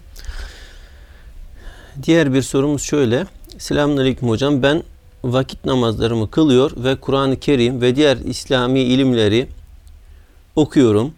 Diğer 2.03 2.35
bir 2.35 2.43
sorumuz 2.43 2.83
şöyle. 2.83 3.25
Selamünaleyküm 3.59 4.29
hocam. 4.29 4.63
Ben 4.63 4.83
vakit 5.25 5.65
namazlarımı 5.65 6.31
kılıyor 6.31 6.73
ve 6.77 6.97
Kur'an-ı 6.97 7.41
Kerim 7.41 7.81
ve 7.81 7.97
diğer 7.97 8.17
İslami 8.17 8.81
ilimleri 8.81 9.49
okuyorum. 10.57 11.13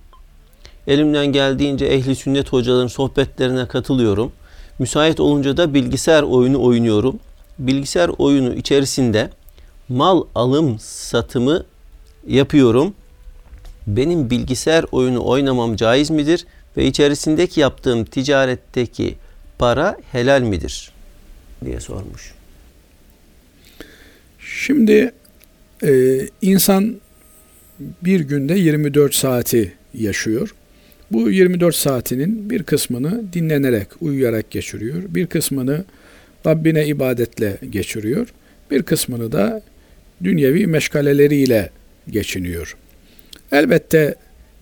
Elimden 0.86 1.26
geldiğince 1.26 1.86
ehli 1.86 2.16
sünnet 2.16 2.52
hocaların 2.52 2.86
sohbetlerine 2.86 3.66
katılıyorum. 3.66 4.32
Müsait 4.78 5.20
olunca 5.20 5.56
da 5.56 5.74
bilgisayar 5.74 6.22
oyunu 6.22 6.62
oynuyorum. 6.62 7.18
Bilgisayar 7.58 8.10
oyunu 8.18 8.54
içerisinde 8.54 9.30
mal 9.88 10.24
alım 10.34 10.78
satımı 10.78 11.64
yapıyorum. 12.26 12.94
Benim 13.86 14.30
bilgisayar 14.30 14.84
oyunu 14.92 15.26
oynamam 15.26 15.76
caiz 15.76 16.10
midir 16.10 16.46
ve 16.76 16.86
içerisindeki 16.86 17.60
yaptığım 17.60 18.04
ticaretteki 18.04 19.14
para 19.58 19.96
helal 20.12 20.40
midir 20.40 20.92
diye 21.64 21.80
sormuş. 21.80 22.41
Şimdi 24.58 25.12
e, 25.84 26.20
insan 26.42 26.96
bir 27.80 28.20
günde 28.20 28.54
24 28.54 29.14
saati 29.14 29.72
yaşıyor. 29.94 30.54
Bu 31.10 31.30
24 31.30 31.76
saatinin 31.76 32.50
bir 32.50 32.62
kısmını 32.62 33.32
dinlenerek, 33.32 33.88
uyuyarak 34.00 34.50
geçiriyor. 34.50 35.02
Bir 35.08 35.26
kısmını 35.26 35.84
Rabbine 36.46 36.86
ibadetle 36.86 37.56
geçiriyor. 37.70 38.28
Bir 38.70 38.82
kısmını 38.82 39.32
da 39.32 39.62
dünyevi 40.24 40.66
meşgaleleriyle 40.66 41.70
geçiniyor. 42.10 42.76
Elbette 43.52 44.14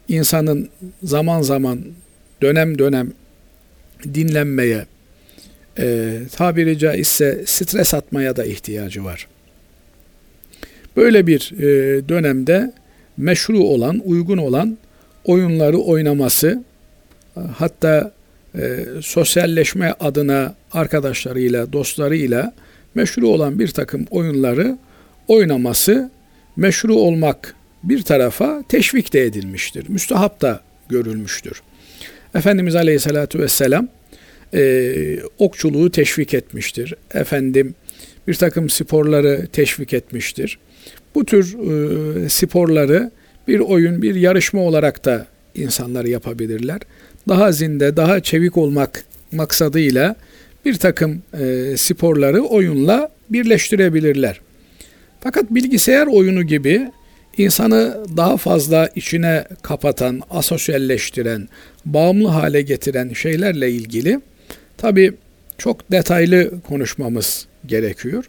insanın 0.08 0.68
zaman 1.02 1.42
zaman 1.42 1.80
dönem 2.42 2.78
dönem 2.78 3.12
dinlenmeye, 4.14 4.86
e, 5.78 6.18
tabiri 6.36 6.78
caizse 6.78 7.42
stres 7.46 7.94
atmaya 7.94 8.36
da 8.36 8.44
ihtiyacı 8.44 9.04
var. 9.04 9.26
Böyle 11.00 11.26
bir 11.26 11.52
e, 11.58 12.08
dönemde 12.08 12.72
meşru 13.16 13.58
olan, 13.58 14.00
uygun 14.04 14.38
olan 14.38 14.78
oyunları 15.24 15.78
oynaması, 15.78 16.64
hatta 17.56 18.12
e, 18.54 18.84
sosyalleşme 19.00 19.94
adına 20.00 20.54
arkadaşlarıyla, 20.72 21.72
dostlarıyla 21.72 22.54
meşru 22.94 23.28
olan 23.28 23.58
bir 23.58 23.68
takım 23.68 24.06
oyunları 24.10 24.78
oynaması, 25.28 26.10
meşru 26.56 26.94
olmak 26.94 27.54
bir 27.82 28.02
tarafa 28.02 28.62
teşvik 28.68 29.12
de 29.12 29.24
edilmiştir. 29.24 29.84
Müstahap 29.88 30.40
da 30.40 30.60
görülmüştür. 30.88 31.62
Efendimiz 32.34 32.76
Aleyhisselatü 32.76 33.38
Vesselam 33.38 33.88
e, 34.54 34.92
okçuluğu 35.38 35.90
teşvik 35.90 36.34
etmiştir. 36.34 36.94
Efendim 37.14 37.74
bir 38.28 38.34
takım 38.34 38.70
sporları 38.70 39.46
teşvik 39.52 39.92
etmiştir. 39.92 40.58
Bu 41.14 41.24
tür 41.24 41.56
e, 41.58 42.28
sporları 42.28 43.10
bir 43.48 43.60
oyun, 43.60 44.02
bir 44.02 44.14
yarışma 44.14 44.60
olarak 44.60 45.04
da 45.04 45.26
insanlar 45.54 46.04
yapabilirler. 46.04 46.80
Daha 47.28 47.52
zinde, 47.52 47.96
daha 47.96 48.20
çevik 48.20 48.56
olmak 48.56 49.04
maksadıyla 49.32 50.16
bir 50.64 50.74
takım 50.74 51.22
e, 51.40 51.74
sporları 51.76 52.42
oyunla 52.42 53.10
birleştirebilirler. 53.30 54.40
Fakat 55.20 55.50
bilgisayar 55.50 56.06
oyunu 56.06 56.42
gibi 56.42 56.90
insanı 57.36 57.96
daha 58.16 58.36
fazla 58.36 58.88
içine 58.94 59.44
kapatan, 59.62 60.22
asosyalleştiren, 60.30 61.48
bağımlı 61.84 62.28
hale 62.28 62.62
getiren 62.62 63.12
şeylerle 63.12 63.70
ilgili 63.70 64.20
tabi 64.76 65.12
çok 65.58 65.90
detaylı 65.90 66.60
konuşmamız 66.68 67.46
gerekiyor. 67.66 68.24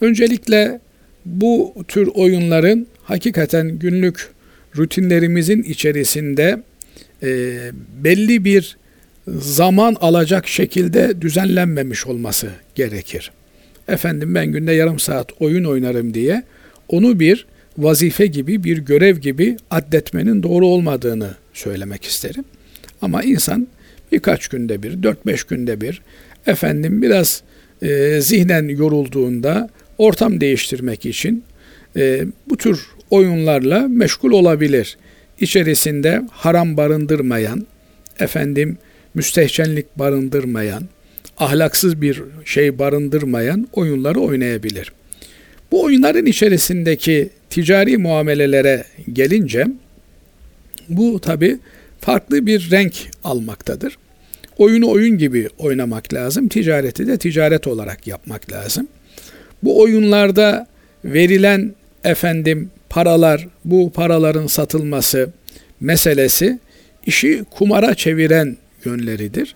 Öncelikle 0.00 0.80
bu 1.24 1.74
tür 1.88 2.06
oyunların 2.06 2.86
hakikaten 3.02 3.78
günlük 3.78 4.30
rutinlerimizin 4.76 5.62
içerisinde 5.62 6.62
e, 7.22 7.58
belli 8.04 8.44
bir 8.44 8.76
zaman 9.28 9.96
alacak 10.00 10.48
şekilde 10.48 11.20
düzenlenmemiş 11.20 12.06
olması 12.06 12.48
gerekir. 12.74 13.32
Efendim 13.88 14.34
ben 14.34 14.46
günde 14.46 14.72
yarım 14.72 14.98
saat 14.98 15.32
oyun 15.40 15.64
oynarım 15.64 16.14
diye 16.14 16.42
onu 16.88 17.20
bir 17.20 17.46
vazife 17.78 18.26
gibi, 18.26 18.64
bir 18.64 18.78
görev 18.78 19.16
gibi 19.16 19.56
addetmenin 19.70 20.42
doğru 20.42 20.66
olmadığını 20.66 21.30
söylemek 21.54 22.04
isterim. 22.04 22.44
Ama 23.02 23.22
insan 23.22 23.68
birkaç 24.12 24.48
günde 24.48 24.82
bir, 24.82 24.92
4-5 25.02 25.48
günde 25.48 25.80
bir 25.80 26.02
efendim 26.46 27.02
biraz 27.02 27.42
e, 27.82 28.20
zihnen 28.20 28.68
yorulduğunda 28.68 29.68
ortam 29.98 30.40
değiştirmek 30.40 31.06
için 31.06 31.44
e, 31.96 32.24
bu 32.48 32.56
tür 32.56 32.86
oyunlarla 33.10 33.88
meşgul 33.88 34.32
olabilir. 34.32 34.96
İçerisinde 35.40 36.22
haram 36.30 36.76
barındırmayan, 36.76 37.66
efendim 38.18 38.78
müstehcenlik 39.14 39.98
barındırmayan, 39.98 40.88
ahlaksız 41.38 42.00
bir 42.02 42.22
şey 42.44 42.78
barındırmayan 42.78 43.68
oyunları 43.72 44.20
oynayabilir. 44.20 44.92
Bu 45.72 45.82
oyunların 45.82 46.26
içerisindeki 46.26 47.28
ticari 47.50 47.98
muamelelere 47.98 48.84
gelince 49.12 49.66
bu 50.88 51.20
tabi 51.20 51.58
farklı 52.00 52.46
bir 52.46 52.70
renk 52.70 52.94
almaktadır. 53.24 53.98
Oyunu 54.58 54.90
oyun 54.90 55.18
gibi 55.18 55.48
oynamak 55.58 56.14
lazım, 56.14 56.48
ticareti 56.48 57.06
de 57.06 57.18
ticaret 57.18 57.66
olarak 57.66 58.06
yapmak 58.06 58.52
lazım. 58.52 58.88
Bu 59.64 59.80
oyunlarda 59.80 60.66
verilen 61.04 61.74
efendim 62.04 62.70
paralar, 62.88 63.48
bu 63.64 63.92
paraların 63.92 64.46
satılması 64.46 65.30
meselesi 65.80 66.58
işi 67.06 67.44
kumara 67.50 67.94
çeviren 67.94 68.56
yönleridir. 68.84 69.54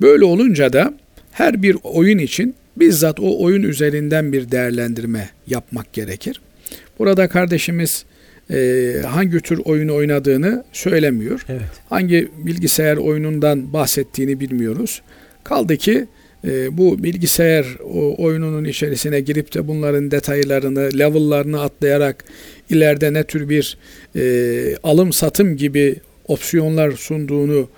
Böyle 0.00 0.24
olunca 0.24 0.72
da 0.72 0.94
her 1.32 1.62
bir 1.62 1.76
oyun 1.82 2.18
için 2.18 2.54
bizzat 2.76 3.20
o 3.20 3.42
oyun 3.42 3.62
üzerinden 3.62 4.32
bir 4.32 4.50
değerlendirme 4.50 5.30
yapmak 5.46 5.92
gerekir. 5.92 6.40
Burada 6.98 7.28
kardeşimiz 7.28 8.04
e, 8.50 8.92
hangi 9.06 9.40
tür 9.40 9.58
oyunu 9.58 9.94
oynadığını 9.94 10.64
söylemiyor. 10.72 11.44
Evet. 11.48 11.62
Hangi 11.88 12.28
bilgisayar 12.38 12.96
oyunundan 12.96 13.72
bahsettiğini 13.72 14.40
bilmiyoruz. 14.40 15.02
Kaldı 15.44 15.76
ki 15.76 16.06
e, 16.46 16.78
bu 16.78 17.02
bilgisayar 17.02 17.66
o 17.84 18.22
oyununun 18.24 18.64
içerisine 18.64 19.20
girip 19.20 19.54
de 19.54 19.68
bunların 19.68 20.10
detaylarını, 20.10 20.98
level'larını 20.98 21.62
atlayarak 21.62 22.24
ileride 22.70 23.12
ne 23.12 23.24
tür 23.24 23.48
bir 23.48 23.78
e, 24.16 24.76
alım 24.82 25.12
satım 25.12 25.56
gibi 25.56 25.96
opsiyonlar 26.28 26.92
sunduğunu 26.92 27.68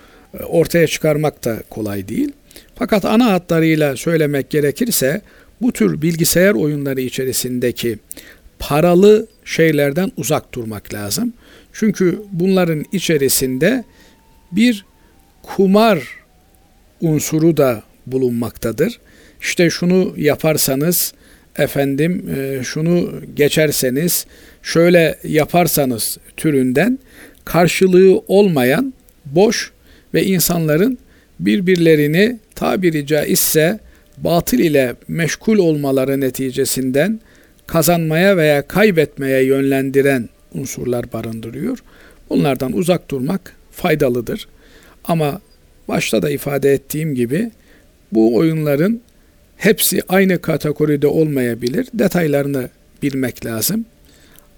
e, 0.41 0.45
ortaya 0.45 0.87
çıkarmak 0.87 1.45
da 1.45 1.63
kolay 1.71 2.09
değil. 2.09 2.33
Fakat 2.75 3.05
ana 3.05 3.33
hatlarıyla 3.33 3.97
söylemek 3.97 4.51
gerekirse 4.51 5.21
bu 5.61 5.73
tür 5.73 6.03
bilgisayar 6.03 6.55
oyunları 6.55 7.01
içerisindeki 7.01 7.99
paralı 8.59 9.27
şeylerden 9.45 10.13
uzak 10.17 10.55
durmak 10.55 10.95
lazım. 10.95 11.33
Çünkü 11.73 12.23
bunların 12.33 12.85
içerisinde 12.93 13.85
bir 14.53 14.85
kumar 15.43 15.99
unsuru 17.01 17.57
da 17.57 17.83
bulunmaktadır. 18.07 18.99
İşte 19.41 19.71
şunu 19.71 20.15
yaparsanız 20.17 21.13
efendim 21.59 22.31
e, 22.37 22.65
şunu 22.65 23.13
geçerseniz 23.37 24.27
şöyle 24.63 25.19
yaparsanız 25.25 26.19
türünden 26.37 26.99
karşılığı 27.45 28.23
olmayan 28.29 28.95
boş 29.27 29.73
ve 30.15 30.25
insanların 30.25 30.99
birbirlerini 31.41 32.39
tabiri 32.55 33.07
caizse 33.07 33.79
batıl 34.19 34.59
ile 34.59 34.95
meşgul 35.09 35.59
olmaları 35.59 36.21
neticesinden 36.21 37.21
kazanmaya 37.67 38.37
veya 38.37 38.69
kaybetmeye 38.69 39.45
yönlendiren 39.45 40.29
unsurlar 40.55 41.13
barındırıyor. 41.13 41.79
Bunlardan 42.31 42.73
uzak 42.73 43.11
durmak 43.11 43.53
faydalıdır. 43.73 44.49
Ama 45.05 45.41
başta 45.89 46.23
da 46.23 46.31
ifade 46.31 46.73
ettiğim 46.73 47.15
gibi 47.15 47.51
bu 48.17 48.37
oyunların 48.37 49.01
hepsi 49.57 50.03
aynı 50.09 50.41
kategoride 50.41 51.07
olmayabilir. 51.07 51.87
Detaylarını 51.95 52.69
bilmek 53.03 53.47
lazım. 53.47 53.85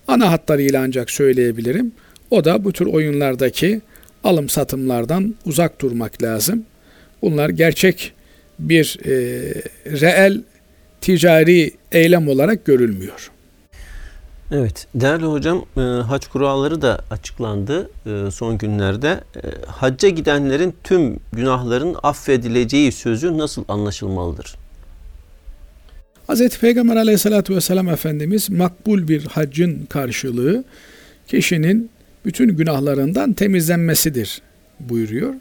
Ana 0.09 0.33
hatlarıyla 0.33 0.83
ancak 0.83 1.11
söyleyebilirim. 1.11 1.93
O 2.31 2.45
da 2.45 2.65
bu 2.65 2.73
tür 2.73 2.87
oyunlardaki 2.87 3.81
alım 4.25 4.49
satımlardan 4.49 5.35
uzak 5.45 5.81
durmak 5.81 6.23
lazım. 6.23 6.65
Bunlar 7.23 7.49
gerçek 7.49 8.13
bir 8.59 8.99
e, 9.05 9.11
reel 10.01 10.43
ticari 11.01 11.71
eylem 11.93 12.29
olarak 12.29 12.65
görülmüyor. 12.65 13.31
Evet, 14.53 14.87
değerli 14.95 15.25
hocam, 15.25 15.65
e, 15.77 15.81
hac 15.81 16.27
kuralları 16.27 16.83
da 16.83 17.01
açıklandı 17.11 17.91
e, 18.07 18.31
son 18.31 18.59
günlerde. 18.59 19.21
E, 19.37 19.41
hacca 19.67 20.09
gidenlerin 20.09 20.75
tüm 20.85 21.21
günahların 21.33 21.97
affedileceği 22.03 22.93
sözü 22.93 23.39
nasıl 23.39 23.65
anlaşılmalıdır? 23.69 24.57
Hz. 26.29 26.59
Peygamber 26.59 26.97
aleyhissalatü 26.97 27.55
vesselam 27.55 27.89
Efendimiz 27.89 28.51
makbul 28.51 29.09
bir 29.09 29.25
haccın 29.25 29.87
karşılığı 29.87 30.65
kişinin 31.27 31.91
bütün 32.25 32.57
günahlarından 32.57 33.33
temizlenmesidir 33.33 34.43
buyuruyor. 34.81 35.35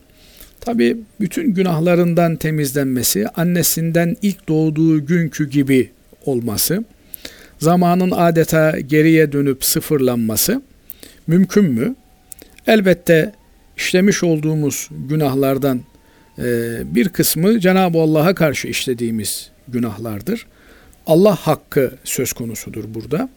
Tabi 0.61 0.97
bütün 1.19 1.53
günahlarından 1.53 2.35
temizlenmesi 2.35 3.27
annesinden 3.27 4.17
ilk 4.21 4.49
doğduğu 4.49 5.05
günkü 5.05 5.49
gibi 5.49 5.91
olması, 6.25 6.83
zamanın 7.59 8.11
adeta 8.11 8.79
geriye 8.79 9.31
dönüp 9.31 9.65
sıfırlanması 9.65 10.61
mümkün 11.27 11.65
mü? 11.65 11.95
Elbette 12.67 13.31
işlemiş 13.77 14.23
olduğumuz 14.23 14.89
günahlardan 15.09 15.81
e, 16.39 16.43
bir 16.95 17.09
kısmı 17.09 17.59
Cenab-ı 17.59 17.97
Allah'a 17.97 18.35
karşı 18.35 18.67
işlediğimiz 18.67 19.49
günahlardır. 19.67 20.45
Allah 21.07 21.35
hakkı 21.35 21.91
söz 22.03 22.33
konusudur 22.33 22.83
burada. 22.87 23.29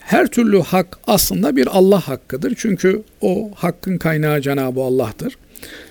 Her 0.00 0.26
türlü 0.26 0.60
hak 0.62 0.98
aslında 1.06 1.56
bir 1.56 1.66
Allah 1.66 2.08
hakkıdır. 2.08 2.54
Çünkü 2.56 3.02
o 3.20 3.50
hakkın 3.54 3.98
kaynağı 3.98 4.40
Cenab-ı 4.40 4.80
Allah'tır. 4.80 5.38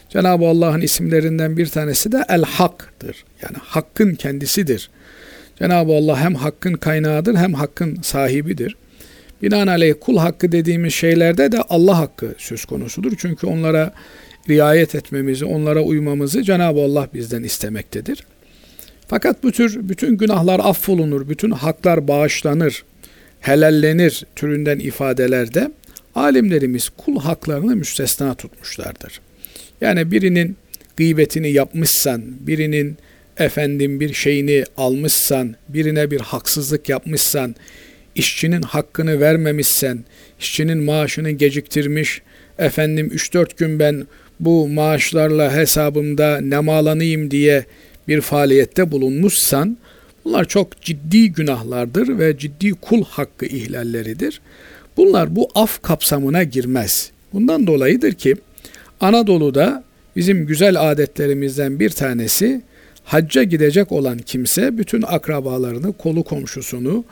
Cenab-ı 0.10 0.48
Allah'ın 0.48 0.82
isimlerinden 0.82 1.58
bir 1.58 1.68
tanesi 1.68 2.12
de 2.12 2.26
El 2.30 2.44
Hak'tır. 2.44 3.26
Yani 3.42 3.58
hakkın 3.60 4.16
kendisidir. 4.16 4.90
Cenab-ı 5.60 5.92
Allah 5.92 6.20
hem 6.20 6.36
hakkın 6.36 6.74
kaynağıdır 6.74 7.36
hem 7.36 7.54
hakkın 7.54 8.02
sahibidir. 8.02 8.76
Binaenaleyh 9.42 9.94
kul 10.02 10.18
hakkı 10.18 10.52
dediğimiz 10.52 10.94
şeylerde 10.94 11.52
de 11.52 11.62
Allah 11.62 11.98
hakkı 11.98 12.36
söz 12.38 12.66
konusudur. 12.66 13.14
Çünkü 13.18 13.48
onlara 13.48 13.94
riayet 14.50 14.96
etmemizi, 14.96 15.46
onlara 15.46 15.82
uymamızı 15.82 16.44
Cenab-ı 16.44 16.80
Allah 16.80 17.08
bizden 17.14 17.44
istemektedir. 17.44 18.24
Fakat 19.08 19.44
bu 19.44 19.52
tür 19.52 19.90
bütün 19.90 20.18
günahlar 20.18 20.60
affolunur, 20.64 21.30
bütün 21.30 21.52
haklar 21.52 22.08
bağışlanır, 22.08 22.84
helallenir 23.40 24.26
türünden 24.36 24.80
ifadelerde 24.80 25.72
alimlerimiz 26.16 26.90
kul 26.90 27.20
haklarını 27.20 27.76
müstesna 27.76 28.34
tutmuşlardır. 28.34 29.22
Yani 29.82 30.12
birinin 30.12 30.58
gıybetini 30.98 31.52
yapmışsan, 31.52 32.24
birinin 32.40 32.98
efendim 33.40 34.00
bir 34.00 34.14
şeyini 34.14 34.64
almışsan, 34.78 35.56
birine 35.70 36.12
bir 36.12 36.20
haksızlık 36.20 36.90
yapmışsan, 36.90 37.56
işçinin 38.16 38.62
hakkını 38.62 39.20
vermemişsen, 39.20 40.06
işçinin 40.40 40.78
maaşını 40.78 41.32
geciktirmiş, 41.32 42.22
efendim 42.60 43.12
3-4 43.14 43.58
gün 43.58 43.80
ben 43.80 44.08
bu 44.40 44.68
maaşlarla 44.68 45.56
hesabımda 45.56 46.42
nemalanayım 46.42 47.32
diye 47.32 47.66
bir 48.08 48.22
faaliyette 48.22 48.92
bulunmuşsan, 48.92 49.78
bunlar 50.26 50.46
çok 50.46 50.82
ciddi 50.82 51.32
günahlardır 51.32 52.20
ve 52.20 52.38
ciddi 52.38 52.72
kul 52.72 53.04
hakkı 53.04 53.46
ihlalleridir. 53.46 54.42
Bunlar 54.98 55.36
bu 55.36 55.50
af 55.56 55.82
kapsamına 55.82 56.44
girmez. 56.44 57.12
Bundan 57.34 57.68
dolayıdır 57.68 58.12
ki 58.12 58.36
Anadolu'da 59.00 59.84
bizim 60.16 60.48
güzel 60.48 60.92
adetlerimizden 60.92 61.80
bir 61.80 61.90
tanesi 61.90 62.62
hacca 63.08 63.44
gidecek 63.44 63.92
olan 63.92 64.18
kimse 64.18 64.78
bütün 64.78 65.02
akrabalarını, 65.02 65.94
kolu 65.94 66.24
komşusunu, 66.24 67.06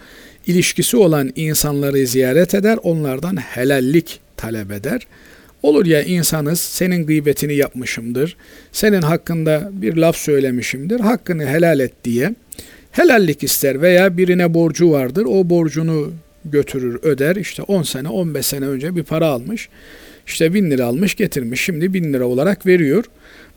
ilişkisi 0.47 0.97
olan 0.97 1.31
insanları 1.35 2.07
ziyaret 2.07 2.55
eder, 2.55 2.79
onlardan 2.83 3.37
helallik 3.37 4.19
talep 4.37 4.71
eder. 4.71 5.07
Olur 5.63 5.85
ya 5.85 6.01
insanız, 6.01 6.59
senin 6.59 7.05
gıybetini 7.05 7.55
yapmışımdır, 7.55 8.37
senin 8.71 9.01
hakkında 9.01 9.69
bir 9.73 9.95
laf 9.95 10.17
söylemişimdir, 10.17 10.99
hakkını 10.99 11.45
helal 11.45 11.79
et 11.79 11.93
diye 12.03 12.35
helallik 12.91 13.43
ister 13.43 13.81
veya 13.81 14.17
birine 14.17 14.53
borcu 14.53 14.91
vardır, 14.91 15.25
o 15.29 15.49
borcunu 15.49 16.13
götürür, 16.45 16.99
öder. 17.03 17.35
İşte 17.35 17.61
10 17.61 17.83
sene, 17.83 18.09
15 18.09 18.45
sene 18.45 18.65
önce 18.67 18.95
bir 18.95 19.03
para 19.03 19.27
almış. 19.27 19.69
İşte 20.27 20.53
bin 20.53 20.71
lira 20.71 20.85
almış 20.85 21.15
getirmiş 21.15 21.61
şimdi 21.61 21.93
bin 21.93 22.13
lira 22.13 22.25
olarak 22.25 22.65
veriyor. 22.65 23.03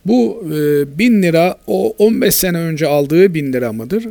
Bu 0.07 0.45
e, 0.47 0.99
bin 0.99 1.23
lira 1.23 1.59
o 1.67 1.95
15 1.99 2.35
sene 2.35 2.59
önce 2.59 2.87
aldığı 2.87 3.35
bin 3.35 3.53
lira 3.53 3.73
mıdır? 3.73 4.07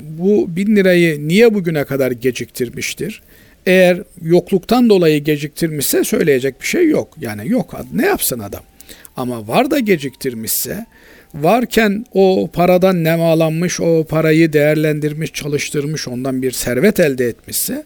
Bu 0.00 0.56
bin 0.56 0.76
lirayı 0.76 1.28
niye 1.28 1.54
bugüne 1.54 1.84
kadar 1.84 2.10
geciktirmiştir? 2.10 3.22
Eğer 3.66 4.02
yokluktan 4.22 4.88
dolayı 4.88 5.24
geciktirmişse 5.24 6.04
söyleyecek 6.04 6.60
bir 6.60 6.66
şey 6.66 6.88
yok. 6.88 7.16
Yani 7.20 7.48
yok 7.48 7.80
ne 7.92 8.06
yapsın 8.06 8.38
adam? 8.38 8.62
Ama 9.16 9.48
var 9.48 9.70
da 9.70 9.78
geciktirmişse 9.78 10.86
varken 11.34 12.04
o 12.14 12.48
paradan 12.52 13.04
nemalanmış, 13.04 13.80
o 13.80 14.04
parayı 14.04 14.52
değerlendirmiş, 14.52 15.32
çalıştırmış, 15.32 16.08
ondan 16.08 16.42
bir 16.42 16.50
servet 16.50 17.00
elde 17.00 17.26
etmişse 17.26 17.84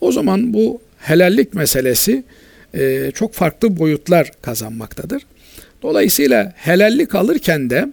o 0.00 0.12
zaman 0.12 0.54
bu 0.54 0.80
helallik 0.98 1.54
meselesi 1.54 2.24
e, 2.74 3.10
çok 3.14 3.34
farklı 3.34 3.78
boyutlar 3.78 4.30
kazanmaktadır. 4.42 5.22
Dolayısıyla 5.82 6.52
helallik 6.56 7.14
alırken 7.14 7.70
de 7.70 7.88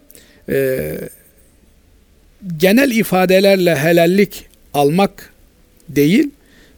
e, 0.48 0.92
genel 2.56 2.90
ifadelerle 2.90 3.76
helallik 3.76 4.46
almak 4.74 5.32
değil, 5.88 6.30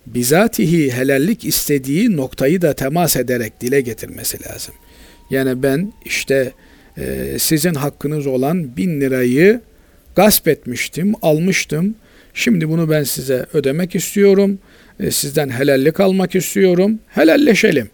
bizatihi 0.07 0.93
helallik 0.93 1.45
istediği 1.45 2.17
noktayı 2.17 2.63
da 2.63 2.73
temas 2.73 3.17
ederek 3.17 3.61
dile 3.61 3.81
getirmesi 3.81 4.39
lazım. 4.49 4.75
Yani 5.31 5.63
ben 5.63 5.93
işte 6.05 6.53
e, 6.99 7.37
sizin 7.39 7.75
hakkınız 7.75 8.27
olan 8.27 8.77
bin 8.77 9.01
lirayı 9.01 9.61
gasp 10.17 10.49
etmiştim, 10.49 11.15
almıştım. 11.23 11.95
Şimdi 12.35 12.69
bunu 12.69 12.91
ben 12.91 13.03
size 13.03 13.47
ödemek 13.53 13.95
istiyorum. 13.95 14.59
E, 15.01 15.11
sizden 15.11 15.49
helallik 15.51 16.01
almak 16.01 16.35
istiyorum. 16.35 16.99
Helalleşelim. 17.09 17.91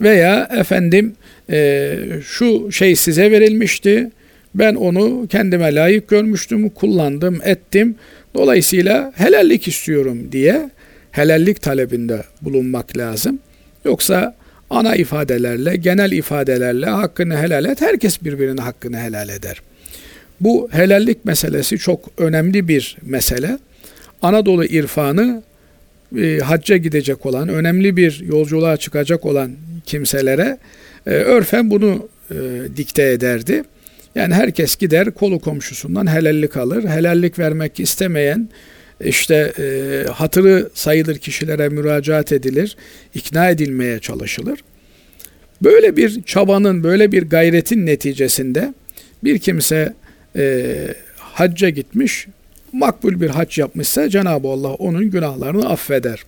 Veya 0.00 0.48
efendim 0.56 1.12
e, 1.50 1.98
şu 2.24 2.72
şey 2.72 2.96
size 2.96 3.30
verilmişti. 3.30 4.10
Ben 4.54 4.74
onu 4.74 5.26
kendime 5.28 5.74
layık 5.74 6.08
görmüştüm, 6.08 6.68
kullandım, 6.68 7.40
ettim. 7.44 7.94
Dolayısıyla 8.34 9.12
helallik 9.16 9.68
istiyorum 9.68 10.32
diye 10.32 10.70
helallik 11.10 11.62
talebinde 11.62 12.22
bulunmak 12.42 12.96
lazım. 12.96 13.38
Yoksa 13.84 14.34
ana 14.70 14.96
ifadelerle, 14.96 15.76
genel 15.76 16.12
ifadelerle 16.12 16.86
hakkını 16.86 17.36
helal 17.36 17.64
et. 17.64 17.80
Herkes 17.80 18.24
birbirinin 18.24 18.56
hakkını 18.56 18.98
helal 18.98 19.28
eder. 19.28 19.62
Bu 20.40 20.68
helallik 20.72 21.24
meselesi 21.24 21.78
çok 21.78 22.10
önemli 22.18 22.68
bir 22.68 22.96
mesele. 23.02 23.58
Anadolu 24.22 24.64
irfanı 24.64 25.42
e, 26.18 26.38
hacca 26.38 26.76
gidecek 26.76 27.26
olan, 27.26 27.48
önemli 27.48 27.96
bir 27.96 28.20
yolculuğa 28.20 28.76
çıkacak 28.76 29.26
olan 29.26 29.52
kimselere 29.86 30.58
e, 31.08 31.10
örfen 31.10 31.70
bunu 31.70 32.08
e, 32.30 32.36
dikte 32.76 33.02
ederdi. 33.02 33.62
Yani 34.14 34.34
herkes 34.34 34.76
gider 34.76 35.10
kolu 35.10 35.38
komşusundan 35.38 36.14
helallik 36.14 36.56
alır. 36.56 36.84
Helallik 36.84 37.38
vermek 37.38 37.80
istemeyen 37.80 38.48
işte 39.04 39.52
e, 39.58 40.04
hatırı 40.10 40.70
sayılır 40.74 41.18
kişilere 41.18 41.68
müracaat 41.68 42.32
edilir, 42.32 42.76
ikna 43.14 43.50
edilmeye 43.50 43.98
çalışılır. 43.98 44.60
Böyle 45.62 45.96
bir 45.96 46.22
çabanın, 46.22 46.84
böyle 46.84 47.12
bir 47.12 47.22
gayretin 47.22 47.86
neticesinde 47.86 48.74
bir 49.24 49.38
kimse 49.38 49.94
e, 50.36 50.74
hacca 51.16 51.68
gitmiş, 51.68 52.26
makbul 52.72 53.20
bir 53.20 53.28
hac 53.28 53.58
yapmışsa 53.58 54.08
Cenab-ı 54.08 54.48
Allah 54.48 54.74
onun 54.74 55.10
günahlarını 55.10 55.68
affeder. 55.68 56.24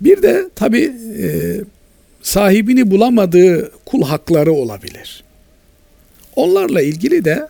Bir 0.00 0.22
de 0.22 0.48
tabi 0.54 0.92
e, 1.22 1.28
sahibini 2.24 2.90
bulamadığı 2.90 3.70
kul 3.84 4.02
hakları 4.02 4.52
olabilir. 4.52 5.24
Onlarla 6.36 6.82
ilgili 6.82 7.24
de 7.24 7.48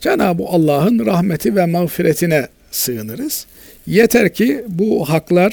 Cenab-ı 0.00 0.42
Allah'ın 0.46 1.06
rahmeti 1.06 1.56
ve 1.56 1.66
mağfiretine 1.66 2.48
sığınırız. 2.70 3.46
Yeter 3.86 4.34
ki 4.34 4.64
bu 4.68 5.08
haklar 5.08 5.52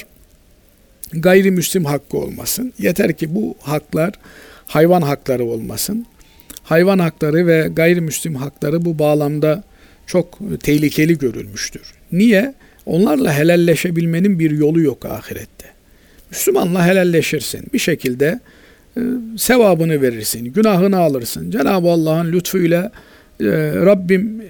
gayrimüslim 1.12 1.84
hakkı 1.84 2.18
olmasın. 2.18 2.72
Yeter 2.78 3.12
ki 3.12 3.34
bu 3.34 3.54
haklar 3.60 4.12
hayvan 4.66 5.02
hakları 5.02 5.44
olmasın. 5.44 6.06
Hayvan 6.62 6.98
hakları 6.98 7.46
ve 7.46 7.68
gayrimüslim 7.72 8.34
hakları 8.34 8.84
bu 8.84 8.98
bağlamda 8.98 9.64
çok 10.06 10.38
tehlikeli 10.62 11.18
görülmüştür. 11.18 11.82
Niye? 12.12 12.54
Onlarla 12.86 13.38
helalleşebilmenin 13.38 14.38
bir 14.38 14.50
yolu 14.50 14.80
yok 14.80 15.04
ahirette. 15.04 15.66
Müslümanla 16.30 16.86
helalleşirsin. 16.86 17.66
Bir 17.72 17.78
şekilde 17.78 18.40
sevabını 19.36 20.02
verirsin, 20.02 20.44
günahını 20.44 20.98
alırsın. 20.98 21.50
Cenab-ı 21.50 21.88
Allah'ın 21.88 22.32
lütfuyla 22.32 22.92
e, 23.40 23.46
Rabbim 23.74 24.42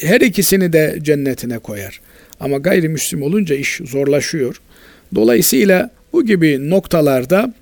her 0.00 0.20
ikisini 0.20 0.72
de 0.72 0.98
cennetine 1.02 1.58
koyar. 1.58 2.00
Ama 2.40 2.58
gayrimüslim 2.58 3.22
olunca 3.22 3.54
iş 3.54 3.80
zorlaşıyor. 3.84 4.60
Dolayısıyla 5.14 5.90
bu 6.12 6.24
gibi 6.24 6.70
noktalarda 6.70 7.54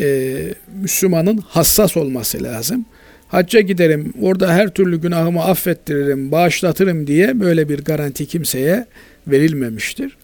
e, 0.00 0.36
Müslümanın 0.82 1.38
hassas 1.38 1.96
olması 1.96 2.42
lazım. 2.42 2.84
Hacca 3.28 3.60
giderim, 3.60 4.12
orada 4.22 4.52
her 4.52 4.68
türlü 4.68 5.00
günahımı 5.00 5.44
affettiririm, 5.44 6.32
bağışlatırım 6.32 7.06
diye 7.06 7.40
böyle 7.40 7.68
bir 7.68 7.78
garanti 7.78 8.26
kimseye 8.26 8.86
verilmemiştir. 9.26 10.16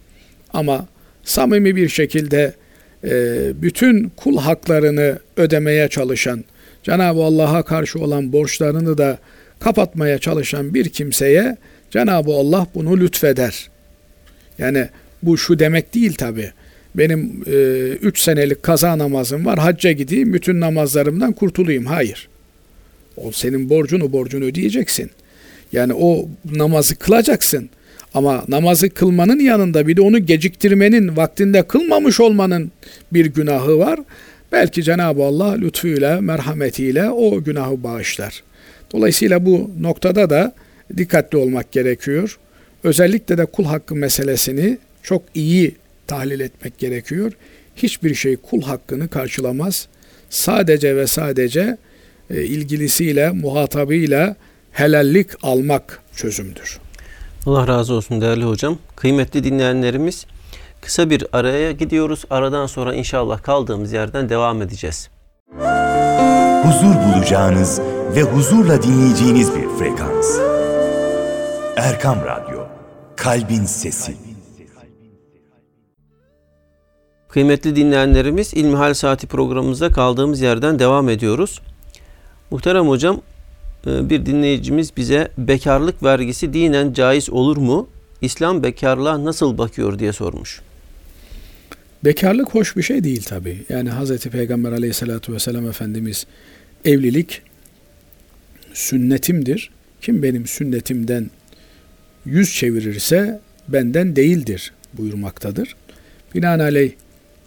Ama 0.53 0.87
samimi 1.25 1.77
bir 1.77 1.89
şekilde 1.89 2.53
bütün 3.63 4.09
kul 4.17 4.39
haklarını 4.39 5.19
ödemeye 5.37 5.89
çalışan, 5.89 6.45
Cenab-ı 6.83 7.23
Allah'a 7.23 7.63
karşı 7.63 7.99
olan 7.99 8.33
borçlarını 8.33 8.99
da 8.99 9.19
kapatmaya 9.61 10.19
çalışan 10.19 10.75
bir 10.75 10.89
kimseye 10.89 11.57
Cenab-ı 11.91 12.33
Allah 12.33 12.67
bunu 12.75 13.01
lütfeder. 13.01 13.69
Yani 14.59 14.89
bu 15.23 15.39
şu 15.39 15.59
demek 15.59 15.95
değil 15.95 16.15
tabi. 16.15 16.53
Benim 16.95 17.41
3 17.41 17.49
e, 17.49 17.89
üç 18.03 18.21
senelik 18.21 18.63
kaza 18.63 18.99
namazım 18.99 19.47
var, 19.47 19.59
hacca 19.59 19.93
gideyim, 19.93 20.35
bütün 20.35 20.61
namazlarımdan 20.61 21.33
kurtulayım. 21.33 21.87
Hayır. 21.87 22.29
O 23.17 23.33
senin 23.33 23.71
borcunu 23.71 24.13
borcunu 24.13 24.45
ödeyeceksin. 24.45 25.11
Yani 25.73 25.93
o 25.95 26.29
namazı 26.45 26.97
kılacaksın. 26.97 27.71
Ama 28.17 28.45
namazı 28.49 28.91
kılmanın 28.91 29.41
yanında 29.41 29.89
bir 29.89 29.97
de 29.97 30.01
onu 30.01 30.19
geciktirmenin, 30.27 31.17
vaktinde 31.17 31.63
kılmamış 31.63 32.21
olmanın 32.21 32.73
bir 33.13 33.27
günahı 33.27 33.79
var. 33.79 34.01
Belki 34.53 34.83
Cenab-ı 34.83 35.23
Allah 35.23 35.53
lütfuyla, 35.53 36.21
merhametiyle 36.21 37.11
o 37.11 37.45
günahı 37.45 37.83
bağışlar. 37.83 38.43
Dolayısıyla 38.93 39.47
bu 39.47 39.71
noktada 39.81 40.31
da 40.31 40.55
dikkatli 40.97 41.39
olmak 41.39 41.73
gerekiyor. 41.73 42.39
Özellikle 42.85 43.39
de 43.39 43.47
kul 43.47 43.65
hakkı 43.65 43.95
meselesini 43.95 44.79
çok 45.03 45.23
iyi 45.35 45.75
tahlil 46.07 46.41
etmek 46.41 46.79
gerekiyor. 46.79 47.33
Hiçbir 47.77 48.15
şey 48.15 48.37
kul 48.37 48.63
hakkını 48.63 49.09
karşılamaz. 49.09 49.89
Sadece 50.31 50.97
ve 50.97 51.07
sadece 51.07 51.77
e, 52.31 52.43
ilgilisiyle, 52.43 53.31
muhatabıyla 53.31 54.37
helallik 54.73 55.29
almak 55.43 56.01
çözümdür. 56.17 56.86
Allah 57.47 57.69
razı 57.69 57.95
olsun 57.95 58.21
değerli 58.21 58.45
hocam. 58.45 58.79
Kıymetli 58.97 59.45
dinleyenlerimiz 59.45 60.27
kısa 60.81 61.11
bir 61.11 61.27
araya 61.33 61.73
gidiyoruz. 61.73 62.25
Aradan 62.31 62.67
sonra 62.67 62.95
inşallah 62.95 63.43
kaldığımız 63.43 63.93
yerden 63.93 64.29
devam 64.29 64.63
edeceğiz. 64.63 65.11
Huzur 66.63 66.95
bulacağınız 66.95 67.81
ve 68.17 68.23
huzurla 68.23 68.83
dinleyeceğiniz 68.83 69.57
bir 69.57 69.69
frekans. 69.69 70.39
Erkam 71.77 72.19
Radyo, 72.25 72.67
Kalbin 73.17 73.65
Sesi. 73.65 74.17
Kıymetli 77.29 77.77
dinleyenlerimiz 77.77 78.55
İlmihal 78.55 78.95
Saati 78.95 79.27
programımızda 79.27 79.91
kaldığımız 79.91 80.41
yerden 80.41 80.79
devam 80.79 81.09
ediyoruz. 81.09 81.61
Muhterem 82.51 82.89
hocam 82.89 83.21
bir 83.87 84.27
dinleyicimiz 84.27 84.97
bize 84.97 85.29
bekarlık 85.39 86.03
vergisi 86.03 86.53
dinen 86.53 86.93
caiz 86.93 87.31
olur 87.31 87.57
mu? 87.57 87.89
İslam 88.23 88.63
bekarlığa 88.63 89.25
nasıl 89.25 89.59
bakıyor 89.59 89.99
diye 89.99 90.13
sormuş. 90.13 90.61
Bekarlık 92.05 92.55
hoş 92.55 92.77
bir 92.77 92.83
şey 92.83 93.05
değil 93.05 93.23
tabi. 93.23 93.65
Yani 93.69 93.91
Hz. 93.91 94.19
Peygamber 94.19 94.73
aleyhissalatü 94.73 95.33
vesselam 95.33 95.69
Efendimiz 95.69 96.27
evlilik 96.85 97.43
sünnetimdir. 98.75 99.71
Kim 100.01 100.23
benim 100.23 100.47
sünnetimden 100.47 101.31
yüz 102.25 102.55
çevirirse 102.55 103.41
benden 103.69 104.17
değildir 104.17 104.73
buyurmaktadır. 104.93 105.77
Binaenaleyh 106.35 106.93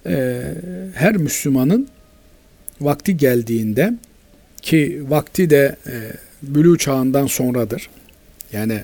e, 0.06 0.42
her 0.94 1.18
Müslümanın 1.18 1.88
vakti 2.82 3.18
geldiğinde 3.18 3.94
ki 4.62 5.04
vakti 5.08 5.50
de 5.50 5.76
e, 5.88 5.94
bülü 6.44 6.78
çağından 6.78 7.28
sonradır. 7.28 7.90
Yani 8.54 8.84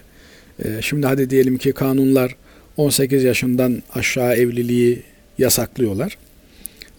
e, 0.66 0.82
şimdi 0.82 1.08
hadi 1.08 1.30
diyelim 1.30 1.58
ki 1.58 1.72
kanunlar 1.72 2.36
18 2.78 3.24
yaşından 3.24 3.84
aşağı 3.94 4.36
evliliği 4.36 5.04
yasaklıyorlar. 5.38 6.18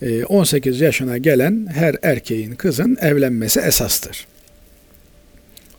E, 0.02 0.24
18 0.24 0.80
yaşına 0.80 1.18
gelen 1.18 1.66
her 1.74 1.96
erkeğin 2.02 2.54
kızın 2.54 2.96
evlenmesi 3.00 3.60
esastır. 3.60 4.26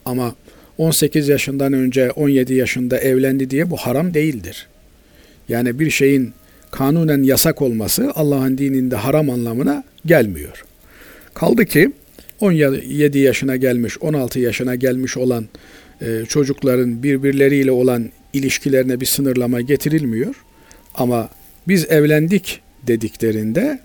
Ama 0.04 0.34
18 0.78 1.28
yaşından 1.28 1.72
önce 1.72 2.10
17 2.10 2.54
yaşında 2.54 2.98
evlendi 2.98 3.50
diye 3.50 3.70
bu 3.70 3.76
haram 3.76 4.14
değildir. 4.14 4.66
Yani 5.48 5.78
bir 5.78 5.90
şeyin 5.90 6.32
kanunen 6.70 7.22
yasak 7.22 7.62
olması 7.62 8.12
Allah'ın 8.14 8.58
dininde 8.58 8.96
haram 8.96 9.30
anlamına 9.30 9.84
gelmiyor. 10.06 10.64
Kaldı 11.34 11.64
ki 11.64 11.92
17 12.40 13.18
yaşına 13.18 13.56
gelmiş, 13.56 13.98
16 14.00 14.40
yaşına 14.40 14.74
gelmiş 14.74 15.16
olan 15.16 15.48
e, 16.00 16.24
çocukların 16.28 17.02
birbirleriyle 17.02 17.70
olan 17.70 18.10
ilişkilerine 18.32 19.00
bir 19.00 19.06
sınırlama 19.06 19.60
getirilmiyor. 19.60 20.34
Ama 20.94 21.30
biz 21.68 21.84
evlendik 21.90 22.60
dediklerinde 22.86 23.80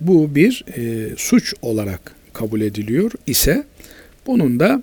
bu 0.00 0.34
bir 0.34 0.64
e, 0.76 1.08
suç 1.16 1.54
olarak 1.62 2.14
kabul 2.32 2.60
ediliyor 2.60 3.12
ise 3.26 3.64
bunun 4.26 4.60
da 4.60 4.82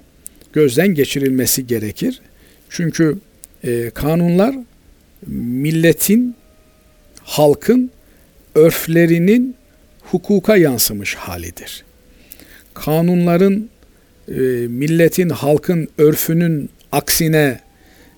gözden 0.54 0.88
geçirilmesi 0.88 1.68
gerekir. 1.68 2.22
Çünkü 2.70 3.18
e, 3.64 3.90
kanunlar 3.90 4.56
milletin, 5.28 6.36
halkın 7.24 7.92
örflerinin 8.56 9.56
hukuka 10.02 10.58
yansımış 10.58 11.16
halidir 11.16 11.85
kanunların 12.76 13.70
e, 14.28 14.34
milletin, 14.68 15.30
halkın 15.30 15.88
örfünün 15.98 16.70
aksine, 16.92 17.60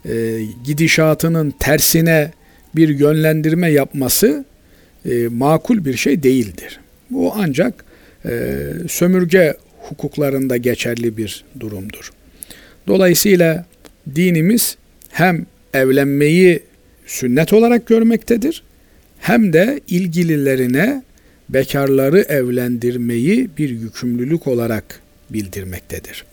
e, 0.06 0.41
gidişatının 0.63 1.54
tersine 1.60 2.32
bir 2.76 2.89
yönlendirme 2.89 3.72
yapması 3.72 4.46
e, 5.06 5.28
makul 5.28 5.86
bir 5.86 5.98
şey 5.98 6.24
değildir. 6.24 6.80
Bu 7.10 7.34
ancak 7.36 7.86
e, 8.26 8.60
sömürge 8.88 9.54
hukuklarında 9.80 10.58
geçerli 10.58 11.17
bir 11.17 11.46
durumdur. 11.60 12.12
Dolayısıyla 12.88 13.65
dinimiz 14.15 14.78
hem 15.10 15.46
evlenmeyi 15.74 16.60
sünnet 17.06 17.54
olarak 17.54 17.88
görmektedir 17.88 18.63
hem 19.20 19.54
de 19.54 19.80
ilgililerine 19.88 21.04
bekarları 21.50 22.20
evlendirmeyi 22.22 23.50
bir 23.58 23.70
yükümlülük 23.70 24.48
olarak 24.48 25.02
bildirmektedir. 25.30 26.26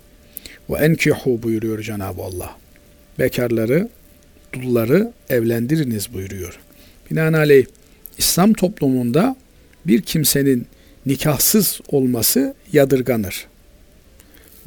Ve 0.71 0.79
enkihu 0.79 1.43
buyuruyor 1.43 1.83
Cenab-ı 1.83 2.23
Allah. 2.23 2.57
Bekarları, 3.19 3.89
dulları 4.53 5.13
evlendiriniz 5.29 6.13
buyuruyor. 6.15 6.59
Binaenaleyh 7.11 7.67
İslam 8.19 8.53
toplumunda 8.53 9.37
bir 9.87 10.03
kimsenin 10.03 10.67
nikahsız 11.07 11.81
olması 11.89 12.55
yadırganır. 12.73 13.47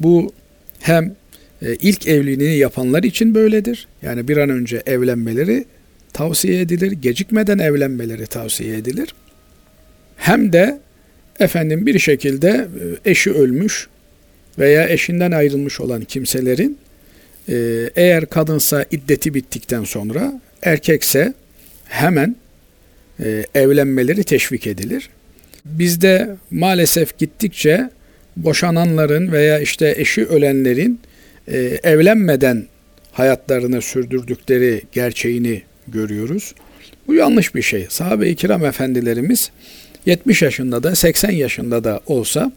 Bu 0.00 0.32
hem 0.78 1.16
e, 1.62 1.74
ilk 1.74 2.06
evliliğini 2.06 2.56
yapanlar 2.56 3.02
için 3.02 3.34
böyledir. 3.34 3.88
Yani 4.02 4.28
bir 4.28 4.36
an 4.36 4.50
önce 4.50 4.82
evlenmeleri 4.86 5.64
tavsiye 6.12 6.60
edilir. 6.60 6.92
Gecikmeden 6.92 7.58
evlenmeleri 7.58 8.26
tavsiye 8.26 8.76
edilir 8.76 9.14
hem 10.18 10.52
de 10.52 10.78
efendim 11.40 11.86
bir 11.86 11.98
şekilde 11.98 12.48
e, 13.04 13.10
eşi 13.10 13.32
ölmüş 13.32 13.88
veya 14.58 14.88
eşinden 14.88 15.32
ayrılmış 15.32 15.80
olan 15.80 16.04
kimselerin 16.04 16.78
e, 17.48 17.54
eğer 17.96 18.26
kadınsa 18.26 18.84
iddeti 18.90 19.34
bittikten 19.34 19.84
sonra 19.84 20.40
erkekse 20.62 21.34
hemen 21.84 22.36
e, 23.20 23.44
evlenmeleri 23.54 24.24
teşvik 24.24 24.66
edilir. 24.66 25.08
Bizde 25.64 26.36
maalesef 26.50 27.18
gittikçe 27.18 27.90
boşananların 28.36 29.32
veya 29.32 29.58
işte 29.58 29.94
eşi 29.98 30.26
ölenlerin 30.26 31.00
evlenmeden 31.82 32.66
hayatlarını 33.12 33.82
sürdürdükleri 33.82 34.82
gerçeğini 34.92 35.62
görüyoruz. 35.88 36.54
Bu 37.06 37.14
yanlış 37.14 37.54
bir 37.54 37.62
şey. 37.62 37.86
Sahabe-i 37.88 38.36
kiram 38.36 38.64
efendilerimiz 38.64 39.50
70 40.06 40.42
yaşında 40.42 40.82
da 40.82 40.94
80 40.94 41.30
yaşında 41.30 41.84
da 41.84 42.00
olsa 42.06 42.52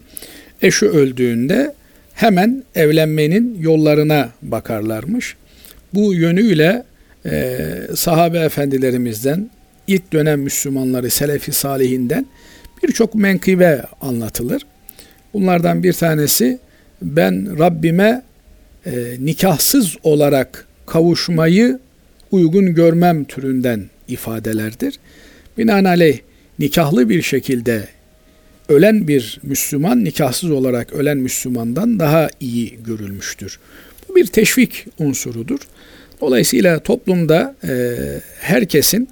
eşi 0.62 0.86
öldüğünde 0.86 1.74
hemen 2.14 2.64
evlenmenin 2.76 3.58
yollarına 3.62 4.30
bakarlarmış. 4.42 5.36
Bu 5.94 6.14
yönüyle 6.14 6.84
e, 7.26 7.58
sahabe 7.96 8.40
efendilerimizden 8.40 9.50
ilk 9.88 10.14
dönem 10.14 10.42
Müslümanları 10.42 11.10
Selefi 11.10 11.52
Salihinden 11.52 12.26
birçok 12.84 13.16
menkıbe 13.16 13.84
anlatılır. 14.02 14.62
Bunlardan 15.34 15.84
bir 15.84 15.94
tanesi 15.94 16.60
ben 17.02 17.60
Rabbime 17.60 18.22
e, 18.86 18.92
nikahsız 19.20 19.98
olarak 20.04 20.68
kavuşmayı 20.86 21.80
uygun 22.32 22.76
görmem 22.76 23.24
türünden 23.24 23.90
ifadelerdir. 24.08 25.00
Binaenaleyh 25.58 26.20
nikahlı 26.62 27.10
bir 27.10 27.22
şekilde 27.22 27.88
ölen 28.70 29.08
bir 29.08 29.40
Müslüman 29.44 30.04
nikahsız 30.04 30.52
olarak 30.52 30.94
ölen 30.94 31.18
Müslümandan 31.18 32.00
daha 32.00 32.30
iyi 32.40 32.80
görülmüştür. 32.86 33.60
Bu 34.10 34.16
bir 34.16 34.26
teşvik 34.26 34.86
unsurudur. 35.00 35.60
Dolayısıyla 36.22 36.80
toplumda 36.80 37.56
e, 37.64 37.96
herkesin 38.40 39.10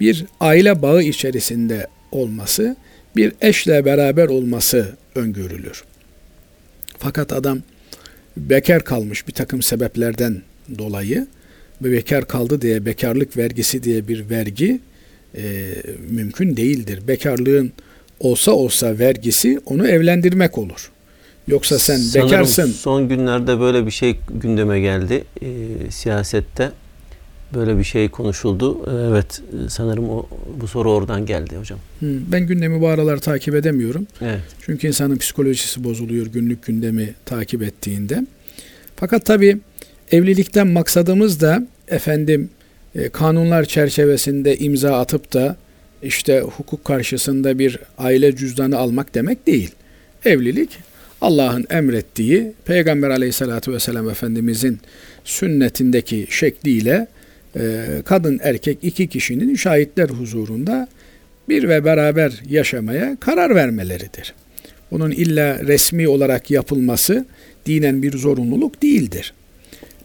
bir 0.00 0.24
aile 0.40 0.82
bağı 0.82 1.02
içerisinde 1.02 1.86
olması, 2.12 2.76
bir 3.16 3.32
eşle 3.40 3.84
beraber 3.84 4.26
olması 4.26 4.96
öngörülür. 5.14 5.84
Fakat 6.98 7.32
adam 7.32 7.58
bekar 8.36 8.84
kalmış 8.84 9.28
bir 9.28 9.32
takım 9.32 9.62
sebeplerden 9.62 10.42
dolayı 10.78 11.26
ve 11.82 11.92
bekar 11.92 12.28
kaldı 12.28 12.62
diye 12.62 12.86
bekarlık 12.86 13.36
vergisi 13.36 13.82
diye 13.82 14.08
bir 14.08 14.30
vergi 14.30 14.80
e, 15.36 15.72
mümkün 16.10 16.56
değildir. 16.56 17.00
Bekarlığın 17.08 17.72
olsa 18.20 18.52
olsa 18.52 18.98
vergisi 18.98 19.60
onu 19.66 19.88
evlendirmek 19.88 20.58
olur. 20.58 20.90
Yoksa 21.48 21.78
sen 21.78 21.96
Sanırım 21.96 22.30
bekarsın. 22.30 22.66
son 22.72 23.08
günlerde 23.08 23.60
böyle 23.60 23.86
bir 23.86 23.90
şey 23.90 24.16
gündeme 24.42 24.80
geldi 24.80 25.24
e, 25.42 25.46
siyasette. 25.90 26.70
Böyle 27.54 27.78
bir 27.78 27.84
şey 27.84 28.08
konuşuldu. 28.08 28.78
E, 28.86 29.08
Evet 29.10 29.42
sanırım 29.68 30.08
o 30.10 30.28
bu 30.60 30.68
soru 30.68 30.92
oradan 30.92 31.26
geldi 31.26 31.56
hocam. 31.56 31.78
Ben 32.02 32.46
gündemi 32.46 32.80
bu 32.80 32.88
aralar 32.88 33.18
takip 33.18 33.54
edemiyorum. 33.54 34.06
Evet. 34.20 34.40
Çünkü 34.66 34.86
insanın 34.86 35.16
psikolojisi 35.16 35.84
bozuluyor 35.84 36.26
günlük 36.26 36.66
gündemi 36.66 37.14
takip 37.26 37.62
ettiğinde. 37.62 38.26
Fakat 38.96 39.26
tabii 39.26 39.58
evlilikten 40.12 40.66
maksadımız 40.66 41.40
da 41.40 41.66
efendim 41.88 42.50
kanunlar 43.12 43.64
çerçevesinde 43.64 44.56
imza 44.56 45.00
atıp 45.00 45.32
da 45.32 45.56
işte 46.02 46.40
hukuk 46.40 46.84
karşısında 46.84 47.58
bir 47.58 47.78
aile 47.98 48.36
cüzdanı 48.36 48.78
almak 48.78 49.14
demek 49.14 49.46
değil. 49.46 49.70
Evlilik 50.24 50.78
Allah'ın 51.20 51.66
emrettiği 51.70 52.52
Peygamber 52.64 53.10
aleyhissalatü 53.10 53.72
vesselam 53.72 54.10
Efendimizin 54.10 54.78
sünnetindeki 55.24 56.26
şekliyle 56.30 57.06
e, 57.56 57.84
kadın 58.04 58.40
erkek 58.42 58.78
iki 58.82 59.08
kişinin 59.08 59.54
şahitler 59.54 60.08
huzurunda 60.08 60.88
bir 61.48 61.68
ve 61.68 61.84
beraber 61.84 62.32
yaşamaya 62.48 63.16
karar 63.20 63.54
vermeleridir. 63.54 64.34
Bunun 64.90 65.10
illa 65.10 65.58
resmi 65.58 66.08
olarak 66.08 66.50
yapılması 66.50 67.26
dinen 67.66 68.02
bir 68.02 68.18
zorunluluk 68.18 68.82
değildir. 68.82 69.34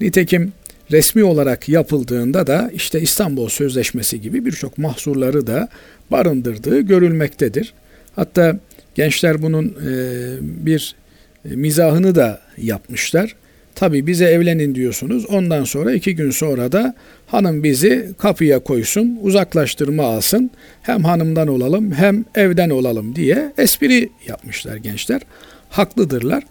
Nitekim 0.01 0.53
resmi 0.91 1.23
olarak 1.23 1.69
yapıldığında 1.69 2.47
da 2.47 2.71
işte 2.73 3.01
İstanbul 3.01 3.49
Sözleşmesi 3.49 4.21
gibi 4.21 4.45
birçok 4.45 4.77
mahsurları 4.77 5.47
da 5.47 5.69
barındırdığı 6.11 6.79
görülmektedir. 6.79 7.73
Hatta 8.15 8.59
gençler 8.95 9.41
bunun 9.41 9.65
e, 9.65 9.95
bir 10.41 10.95
mizahını 11.43 12.15
da 12.15 12.41
yapmışlar. 12.57 13.35
Tabi 13.75 14.07
bize 14.07 14.25
evlenin 14.25 14.75
diyorsunuz. 14.75 15.25
Ondan 15.25 15.63
sonra 15.63 15.93
iki 15.93 16.15
gün 16.15 16.31
sonra 16.31 16.71
da 16.71 16.95
hanım 17.27 17.63
bizi 17.63 18.09
kapıya 18.17 18.59
koysun, 18.59 19.19
uzaklaştırma 19.21 20.03
alsın. 20.03 20.51
Hem 20.81 21.03
hanımdan 21.03 21.47
olalım 21.47 21.91
hem 21.91 22.25
evden 22.35 22.69
olalım 22.69 23.15
diye 23.15 23.53
espri 23.57 24.09
yapmışlar 24.27 24.75
gençler. 24.75 25.21
Haklıdırlar. 25.69 26.43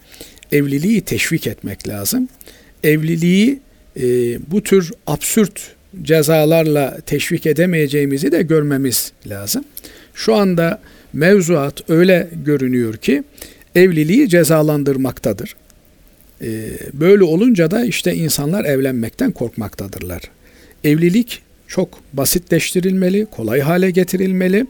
Evliliği 0.53 1.01
teşvik 1.01 1.47
etmek 1.47 1.89
lazım. 1.89 2.29
Evliliği 2.85 3.61
e, 4.01 4.03
bu 4.51 4.63
tür 4.63 4.93
absürt 5.07 5.77
cezalarla 6.03 6.99
teşvik 7.07 7.47
edemeyeceğimizi 7.47 8.33
de 8.33 8.43
görmemiz 8.43 9.13
lazım. 9.27 9.65
Şu 10.15 10.35
anda 10.35 10.81
mevzuat 11.13 11.91
öyle 11.91 12.29
görünüyor 12.45 12.97
ki 12.97 13.23
evliliği 13.75 14.29
cezalandırmaktadır. 14.29 15.57
Ee, 16.43 16.47
böyle 16.93 17.25
olunca 17.25 17.71
da 17.71 17.85
işte 17.85 18.15
insanlar 18.15 18.65
evlenmekten 18.65 19.33
korkmaktadırlar. 19.33 20.23
Evlilik 20.85 21.43
çok 21.69 21.89
basitleştirilmeli, 22.13 23.27
kolay 23.27 23.61
hale 23.61 23.91
getirilmeli 23.91 24.67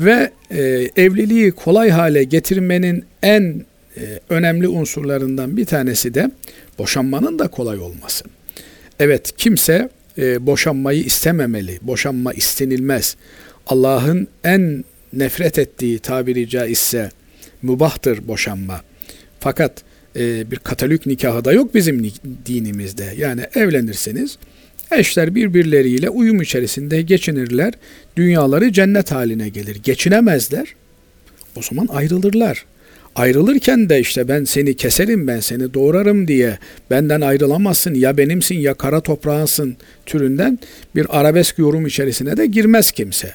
ve 0.00 0.30
e, 0.50 0.88
evliliği 0.96 1.52
kolay 1.52 1.90
hale 1.90 2.24
getirmenin 2.24 3.04
en 3.22 3.42
e, 3.42 3.64
önemli 4.28 4.68
unsurlarından 4.68 5.56
bir 5.56 5.64
tanesi 5.64 6.14
de 6.14 6.30
boşanmanın 6.78 7.38
da 7.38 7.48
kolay 7.48 7.78
olması. 7.78 8.24
Evet 8.98 9.32
kimse 9.36 9.88
e, 10.18 10.46
boşanmayı 10.46 11.02
istememeli, 11.02 11.78
boşanma 11.82 12.32
istenilmez. 12.32 13.16
Allah'ın 13.66 14.28
en 14.44 14.84
nefret 15.12 15.58
ettiği 15.58 15.98
tabiri 15.98 16.48
caizse 16.48 17.10
mübahtır 17.62 18.28
boşanma. 18.28 18.80
Fakat 19.40 19.82
e, 20.16 20.50
bir 20.50 20.56
katolik 20.56 21.06
nikahı 21.06 21.44
da 21.44 21.52
yok 21.52 21.74
bizim 21.74 22.12
dinimizde. 22.46 23.14
Yani 23.16 23.40
evlenirseniz 23.54 24.38
eşler 24.92 25.34
birbirleriyle 25.34 26.10
uyum 26.10 26.42
içerisinde 26.42 27.02
geçinirler. 27.02 27.72
Dünyaları 28.16 28.72
cennet 28.72 29.12
haline 29.12 29.48
gelir. 29.48 29.76
Geçinemezler. 29.82 30.74
O 31.56 31.62
zaman 31.62 31.86
ayrılırlar. 31.86 32.64
Ayrılırken 33.14 33.88
de 33.88 34.00
işte 34.00 34.28
ben 34.28 34.44
seni 34.44 34.74
keserim, 34.74 35.26
ben 35.26 35.40
seni 35.40 35.74
doğrarım 35.74 36.28
diye 36.28 36.58
benden 36.90 37.20
ayrılamazsın 37.20 37.94
ya 37.94 38.16
benimsin 38.16 38.54
ya 38.54 38.74
kara 38.74 39.00
toprağısın 39.00 39.76
türünden 40.06 40.58
bir 40.94 41.20
arabesk 41.20 41.58
yorum 41.58 41.86
içerisine 41.86 42.36
de 42.36 42.46
girmez 42.46 42.90
kimse. 42.90 43.34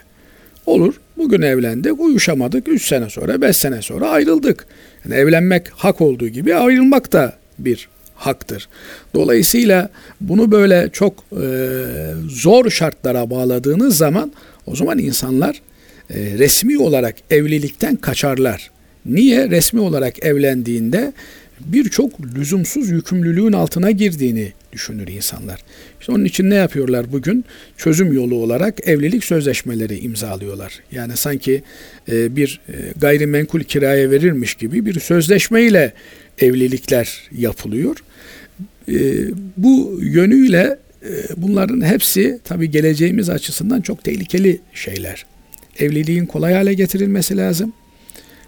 Olur. 0.65 0.93
Bugün 1.17 1.41
evlendik, 1.41 1.99
uyuşamadık. 1.99 2.67
Üç 2.67 2.87
sene 2.87 3.09
sonra, 3.09 3.41
beş 3.41 3.57
sene 3.57 3.81
sonra 3.81 4.09
ayrıldık. 4.09 4.65
Yani 5.05 5.15
evlenmek 5.15 5.69
hak 5.69 6.01
olduğu 6.01 6.27
gibi 6.27 6.55
ayrılmak 6.55 7.11
da 7.13 7.33
bir 7.59 7.87
haktır. 8.15 8.69
Dolayısıyla 9.13 9.89
bunu 10.21 10.51
böyle 10.51 10.89
çok 10.93 11.23
e, 11.31 11.47
zor 12.29 12.69
şartlara 12.69 13.29
bağladığınız 13.29 13.97
zaman 13.97 14.31
o 14.65 14.75
zaman 14.75 14.99
insanlar 14.99 15.61
e, 16.09 16.15
resmi 16.19 16.79
olarak 16.79 17.15
evlilikten 17.29 17.95
kaçarlar. 17.95 18.74
Niye? 19.05 19.49
Resmi 19.49 19.79
olarak 19.79 20.25
evlendiğinde 20.25 21.13
birçok 21.59 22.35
lüzumsuz 22.35 22.89
yükümlülüğün 22.89 23.53
altına 23.53 23.91
girdiğini 23.91 24.51
düşünür 24.73 25.07
insanlar. 25.07 25.59
İşte 25.99 26.11
onun 26.11 26.25
için 26.25 26.49
ne 26.49 26.55
yapıyorlar 26.55 27.11
bugün? 27.11 27.45
Çözüm 27.77 28.13
yolu 28.13 28.35
olarak 28.35 28.87
evlilik 28.87 29.23
sözleşmeleri 29.23 29.99
imzalıyorlar. 29.99 30.79
Yani 30.91 31.17
sanki 31.17 31.63
e, 32.11 32.35
bir 32.35 32.59
e, 32.69 32.73
gayrimenkul 32.95 33.61
kiraya 33.61 34.11
verilmiş 34.11 34.55
gibi 34.55 34.85
bir 34.85 34.99
sözleşmeyle 34.99 35.93
evlilikler 36.39 37.21
yapılıyor. 37.37 37.95
E, 38.89 38.95
bu 39.57 39.99
yönüyle 40.01 40.79
bunların 41.37 41.85
hepsi 41.85 42.39
tabii 42.43 42.71
geleceğimiz 42.71 43.29
açısından 43.29 43.81
çok 43.81 44.03
tehlikeli 44.03 44.59
şeyler. 44.73 45.25
Evliliğin 45.79 46.25
kolay 46.25 46.53
hale 46.53 46.73
getirilmesi 46.73 47.37
lazım. 47.37 47.73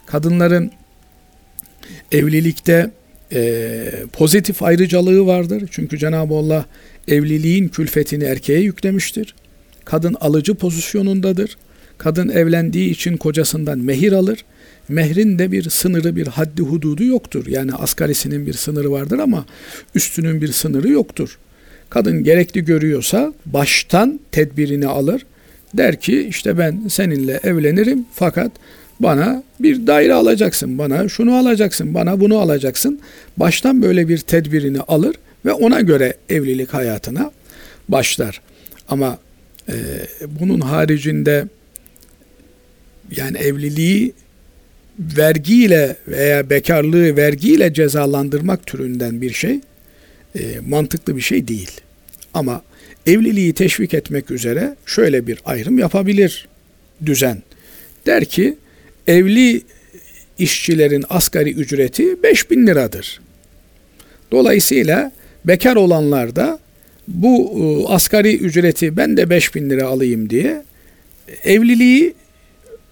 Kadınların 0.07 0.71
evlilikte 2.11 2.91
e, 3.33 3.91
pozitif 4.13 4.63
ayrıcalığı 4.63 5.25
vardır. 5.25 5.63
Çünkü 5.71 5.97
Cenab-ı 5.97 6.33
Allah 6.33 6.65
evliliğin 7.07 7.67
külfetini 7.67 8.23
erkeğe 8.23 8.59
yüklemiştir. 8.59 9.35
Kadın 9.85 10.13
alıcı 10.19 10.55
pozisyonundadır. 10.55 11.57
Kadın 11.97 12.29
evlendiği 12.29 12.89
için 12.89 13.17
kocasından 13.17 13.79
mehir 13.79 14.11
alır. 14.11 14.45
Mehrin 14.89 15.39
de 15.39 15.51
bir 15.51 15.69
sınırı, 15.69 16.15
bir 16.15 16.27
haddi 16.27 16.61
hududu 16.61 17.03
yoktur. 17.03 17.47
Yani 17.47 17.73
asgarisinin 17.73 18.45
bir 18.45 18.53
sınırı 18.53 18.91
vardır 18.91 19.19
ama 19.19 19.45
üstünün 19.95 20.41
bir 20.41 20.51
sınırı 20.51 20.89
yoktur. 20.89 21.37
Kadın 21.89 22.23
gerekli 22.23 22.65
görüyorsa 22.65 23.33
baştan 23.45 24.19
tedbirini 24.31 24.87
alır. 24.87 25.25
Der 25.73 26.01
ki 26.01 26.27
işte 26.29 26.57
ben 26.57 26.81
seninle 26.89 27.39
evlenirim 27.43 28.05
fakat 28.13 28.51
bana 28.99 29.43
bir 29.59 29.87
daire 29.87 30.13
alacaksın, 30.13 30.77
bana 30.77 31.09
şunu 31.09 31.35
alacaksın, 31.35 31.93
bana 31.93 32.19
bunu 32.19 32.37
alacaksın. 32.37 32.99
Baştan 33.37 33.81
böyle 33.81 34.09
bir 34.09 34.17
tedbirini 34.17 34.79
alır 34.79 35.15
ve 35.45 35.53
ona 35.53 35.81
göre 35.81 36.13
evlilik 36.29 36.73
hayatına 36.73 37.31
başlar. 37.89 38.41
Ama 38.89 39.19
e, 39.69 39.73
bunun 40.39 40.59
haricinde 40.59 41.45
yani 43.17 43.37
evliliği 43.37 44.13
vergiyle 44.99 45.95
veya 46.07 46.49
bekarlığı 46.49 47.17
vergiyle 47.17 47.73
cezalandırmak 47.73 48.65
türünden 48.65 49.21
bir 49.21 49.33
şey 49.33 49.59
e, 50.35 50.59
mantıklı 50.67 51.15
bir 51.15 51.21
şey 51.21 51.47
değil. 51.47 51.71
Ama 52.33 52.61
evliliği 53.05 53.53
teşvik 53.53 53.93
etmek 53.93 54.31
üzere 54.31 54.75
şöyle 54.85 55.27
bir 55.27 55.39
ayrım 55.45 55.77
yapabilir 55.77 56.47
düzen. 57.05 57.43
Der 58.05 58.25
ki 58.25 58.57
evli 59.07 59.61
işçilerin 60.39 61.05
asgari 61.09 61.51
ücreti 61.51 62.23
5000 62.23 62.67
liradır. 62.67 63.21
Dolayısıyla 64.31 65.11
bekar 65.45 65.75
olanlar 65.75 66.35
da 66.35 66.59
bu 67.07 67.53
e, 67.59 67.93
asgari 67.93 68.37
ücreti 68.37 68.97
ben 68.97 69.17
de 69.17 69.29
5000 69.29 69.69
lira 69.69 69.87
alayım 69.87 70.29
diye 70.29 70.63
evliliği 71.43 72.13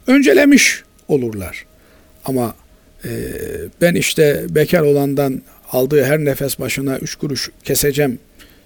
öncelemiş 0.07 0.83
olurlar. 1.07 1.65
Ama 2.25 2.55
e, 3.05 3.09
ben 3.81 3.95
işte 3.95 4.45
bekar 4.49 4.81
olandan 4.81 5.41
aldığı 5.71 6.03
her 6.03 6.19
nefes 6.19 6.59
başına 6.59 6.97
üç 6.97 7.15
kuruş 7.15 7.49
keseceğim 7.63 8.19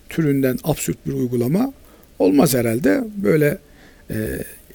türünden 0.09 0.59
absürt 0.63 1.07
bir 1.07 1.13
uygulama 1.13 1.73
olmaz 2.19 2.53
herhalde. 2.53 3.03
Böyle 3.23 3.57
e, 4.09 4.15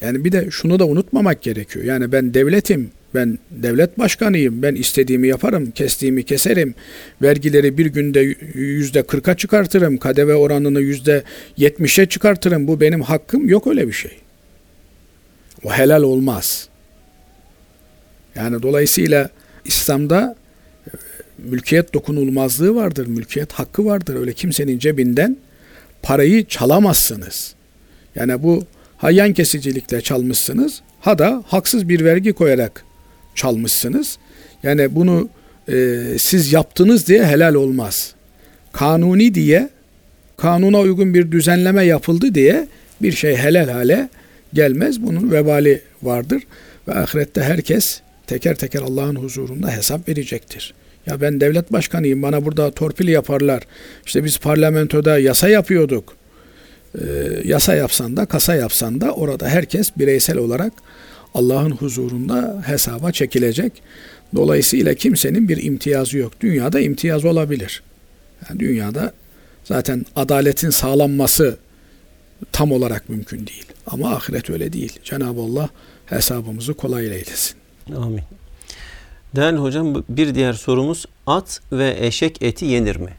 yani 0.05 0.24
bir 0.24 0.32
de 0.32 0.50
şunu 0.50 0.78
da 0.78 0.86
unutmamak 0.86 1.42
gerekiyor. 1.42 1.84
Yani 1.84 2.12
ben 2.12 2.34
devletim, 2.34 2.90
ben 3.14 3.38
devlet 3.50 3.98
başkanıyım, 3.98 4.62
ben 4.62 4.74
istediğimi 4.74 5.28
yaparım, 5.28 5.70
kestiğimi 5.70 6.22
keserim, 6.22 6.74
vergileri 7.22 7.78
bir 7.78 7.86
günde 7.86 8.36
yüzde 8.55 9.02
kırka 9.02 9.36
çıkartırım, 9.36 9.98
kadeve 9.98 10.34
oranını 10.34 10.80
yüzde 10.80 11.22
yetmişe 11.57 12.07
çıkartırım, 12.07 12.66
bu 12.68 12.80
benim 12.80 13.02
hakkım, 13.02 13.48
yok 13.48 13.66
öyle 13.66 13.88
bir 13.88 13.92
şey. 13.92 14.11
O 15.64 15.72
helal 15.72 16.02
olmaz. 16.02 16.68
Yani 18.34 18.62
dolayısıyla 18.62 19.30
İslam'da 19.64 20.36
e, 20.86 20.90
mülkiyet 21.38 21.94
dokunulmazlığı 21.94 22.74
vardır, 22.74 23.07
mülkiyet 23.07 23.52
hakkı 23.52 23.84
vardır. 23.84 24.16
Öyle 24.16 24.32
kimsenin 24.32 24.78
cebinden 24.78 25.36
parayı 26.02 26.44
çalamazsınız. 26.46 27.55
Yani 28.14 28.42
bu 28.42 28.66
hayyan 28.97 29.32
kesicilikle 29.32 30.01
çalmışsınız, 30.01 30.82
ha 31.01 31.18
da 31.18 31.42
haksız 31.47 31.88
bir 31.88 32.05
vergi 32.05 32.32
koyarak 32.32 32.84
çalmışsınız. 33.34 34.18
Yani 34.62 34.95
bunu 34.95 35.28
e, 35.68 36.05
siz 36.18 36.53
yaptınız 36.53 37.07
diye 37.07 37.24
helal 37.24 37.55
olmaz. 37.55 38.14
Kanuni 38.72 39.34
diye, 39.34 39.68
kanuna 40.36 40.80
uygun 40.80 41.14
bir 41.14 41.32
düzenleme 41.32 41.84
yapıldı 41.84 42.34
diye 42.34 42.68
bir 43.03 43.12
şey 43.12 43.36
helal 43.36 43.68
hale 43.68 44.09
gelmez. 44.55 45.03
Bunun 45.03 45.32
vebali 45.32 45.82
vardır 46.03 46.42
ve 46.88 46.95
ahirette 46.95 47.42
herkes 47.42 48.01
teker 48.26 48.55
teker 48.55 48.82
Allah'ın 48.82 49.16
huzurunda 49.16 49.76
hesap 49.76 50.09
verecektir. 50.09 50.74
Ya 51.07 51.20
ben 51.20 51.40
devlet 51.40 51.72
başkanıyım 51.72 52.22
bana 52.22 52.45
burada 52.45 52.70
torpil 52.70 53.09
yaparlar. 53.09 53.62
İşte 54.07 54.24
biz 54.24 54.38
parlamentoda 54.38 55.18
yasa 55.18 55.49
yapıyorduk. 55.49 56.16
Ee, 56.99 57.42
yasa 57.45 57.74
yapsan 57.74 58.16
da 58.16 58.26
kasa 58.26 58.55
yapsan 58.55 59.01
da 59.01 59.12
orada 59.12 59.49
herkes 59.49 59.90
bireysel 59.99 60.38
olarak 60.38 60.72
Allah'ın 61.34 61.70
huzurunda 61.70 62.62
hesaba 62.66 63.12
çekilecek. 63.12 63.72
Dolayısıyla 64.34 64.95
kimsenin 64.95 65.49
bir 65.49 65.64
imtiyazı 65.64 66.18
yok. 66.18 66.32
Dünyada 66.40 66.80
imtiyaz 66.80 67.24
olabilir. 67.24 67.82
Yani 68.49 68.61
dünyada 68.61 69.12
zaten 69.64 70.07
adaletin 70.16 70.70
sağlanması 70.70 71.57
tam 72.53 72.72
olarak 72.72 73.09
mümkün 73.09 73.47
değil. 73.47 73.66
Ama 73.86 74.14
ahiret 74.14 74.51
öyle 74.51 74.72
değil. 74.72 74.99
Cenab-ı 75.05 75.40
Allah 75.40 75.68
hesabımızı 76.07 76.74
kolay 76.74 77.07
eylesin. 77.07 77.57
Amin. 77.97 78.22
Değerli 79.36 79.59
hocam 79.59 80.05
bir 80.09 80.34
diğer 80.34 80.53
sorumuz 80.53 81.07
at 81.26 81.61
ve 81.72 81.97
eşek 82.01 82.42
eti 82.42 82.64
yenir 82.64 82.97
mi? 82.97 83.11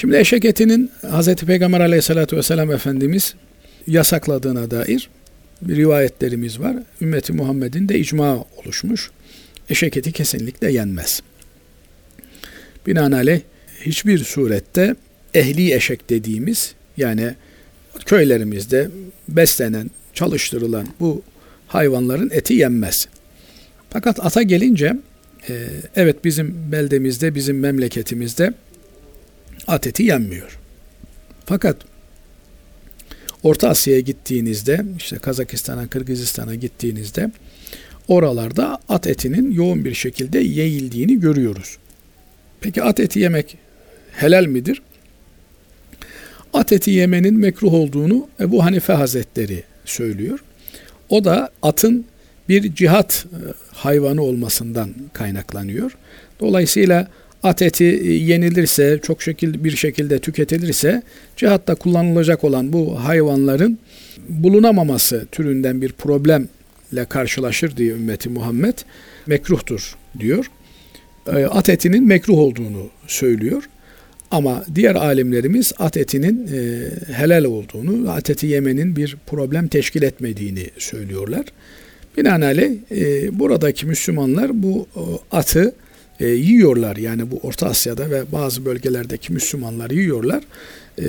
Şimdi 0.00 0.16
eşek 0.16 0.44
etinin 0.44 0.90
Hz. 1.02 1.34
Peygamber 1.34 1.80
aleyhissalatü 1.80 2.36
vesselam 2.36 2.72
Efendimiz 2.72 3.34
yasakladığına 3.86 4.70
dair 4.70 5.10
bir 5.62 5.76
rivayetlerimiz 5.76 6.60
var. 6.60 6.76
Ümmeti 7.00 7.32
Muhammed'in 7.32 7.88
de 7.88 7.98
icma 7.98 8.44
oluşmuş. 8.56 9.10
Eşek 9.70 9.96
eti 9.96 10.12
kesinlikle 10.12 10.72
yenmez. 10.72 11.22
Binaenaleyh 12.86 13.40
hiçbir 13.80 14.18
surette 14.18 14.94
ehli 15.34 15.74
eşek 15.74 16.10
dediğimiz 16.10 16.74
yani 16.96 17.34
köylerimizde 18.06 18.90
beslenen, 19.28 19.90
çalıştırılan 20.14 20.86
bu 21.00 21.22
hayvanların 21.66 22.30
eti 22.32 22.54
yenmez. 22.54 23.08
Fakat 23.90 24.26
ata 24.26 24.42
gelince 24.42 24.96
e, 25.48 25.54
evet 25.96 26.24
bizim 26.24 26.72
beldemizde, 26.72 27.34
bizim 27.34 27.58
memleketimizde 27.58 28.54
at 29.66 29.86
eti 29.86 30.02
yenmiyor. 30.02 30.58
Fakat 31.44 31.76
Orta 33.42 33.68
Asya'ya 33.68 34.00
gittiğinizde, 34.00 34.84
işte 34.98 35.18
Kazakistan'a, 35.18 35.86
Kırgızistan'a 35.86 36.54
gittiğinizde 36.54 37.30
oralarda 38.08 38.78
at 38.88 39.06
etinin 39.06 39.50
yoğun 39.50 39.84
bir 39.84 39.94
şekilde 39.94 40.38
yayıldiğini 40.38 41.20
görüyoruz. 41.20 41.76
Peki 42.60 42.82
at 42.82 43.00
eti 43.00 43.20
yemek 43.20 43.58
helal 44.12 44.46
midir? 44.46 44.82
At 46.52 46.72
eti 46.72 46.90
yemenin 46.90 47.38
mekruh 47.38 47.74
olduğunu 47.74 48.28
Ebu 48.40 48.64
Hanife 48.64 48.92
Hazretleri 48.92 49.62
söylüyor. 49.84 50.38
O 51.08 51.24
da 51.24 51.50
atın 51.62 52.04
bir 52.48 52.74
cihat 52.74 53.26
e, 53.32 53.38
hayvanı 53.74 54.22
olmasından 54.22 54.94
kaynaklanıyor. 55.12 55.96
Dolayısıyla 56.40 57.08
at 57.42 57.62
eti 57.62 57.84
e, 57.84 58.12
yenilirse, 58.12 59.00
çok 59.02 59.22
şekil 59.22 59.64
bir 59.64 59.76
şekilde 59.76 60.18
tüketilirse 60.18 61.02
cihatta 61.36 61.74
kullanılacak 61.74 62.44
olan 62.44 62.72
bu 62.72 63.04
hayvanların 63.04 63.78
bulunamaması 64.28 65.26
türünden 65.32 65.82
bir 65.82 65.92
problemle 65.92 67.04
karşılaşır 67.08 67.76
diye 67.76 67.92
ümmeti 67.92 68.28
Muhammed 68.28 68.78
mekruhtur 69.26 69.96
diyor. 70.18 70.50
E, 71.26 71.44
at 71.44 71.68
etinin 71.68 72.06
mekruh 72.06 72.38
olduğunu 72.38 72.90
söylüyor. 73.06 73.62
Ama 74.30 74.64
diğer 74.74 74.94
alimlerimiz 74.94 75.72
at 75.78 75.96
etinin 75.96 76.46
e, 76.46 76.90
helal 77.12 77.44
olduğunu, 77.44 78.10
at 78.10 78.30
eti 78.30 78.46
yemenin 78.46 78.96
bir 78.96 79.16
problem 79.26 79.68
teşkil 79.68 80.02
etmediğini 80.02 80.66
söylüyorlar. 80.78 81.44
Binaenaleyh 82.16 82.70
e, 82.90 83.38
buradaki 83.38 83.86
Müslümanlar 83.86 84.62
bu 84.62 84.86
e, 84.96 85.02
atı 85.36 85.72
e, 86.20 86.28
yiyorlar. 86.28 86.96
Yani 86.96 87.30
bu 87.30 87.40
Orta 87.42 87.66
Asya'da 87.66 88.10
ve 88.10 88.22
bazı 88.32 88.64
bölgelerdeki 88.64 89.32
Müslümanlar 89.32 89.90
yiyorlar. 89.90 90.42
E, 90.98 91.04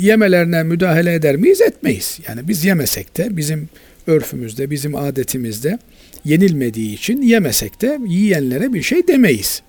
yemelerine 0.00 0.62
müdahale 0.62 1.14
eder 1.14 1.36
miyiz? 1.36 1.60
Etmeyiz. 1.60 2.18
Yani 2.28 2.48
biz 2.48 2.64
yemesek 2.64 3.16
de 3.16 3.36
bizim 3.36 3.68
örfümüzde, 4.06 4.70
bizim 4.70 4.96
adetimizde 4.96 5.78
yenilmediği 6.24 6.94
için 6.94 7.22
yemesek 7.22 7.82
de 7.82 7.98
yiyenlere 8.06 8.72
bir 8.72 8.82
şey 8.82 9.08
demeyiz. 9.08 9.62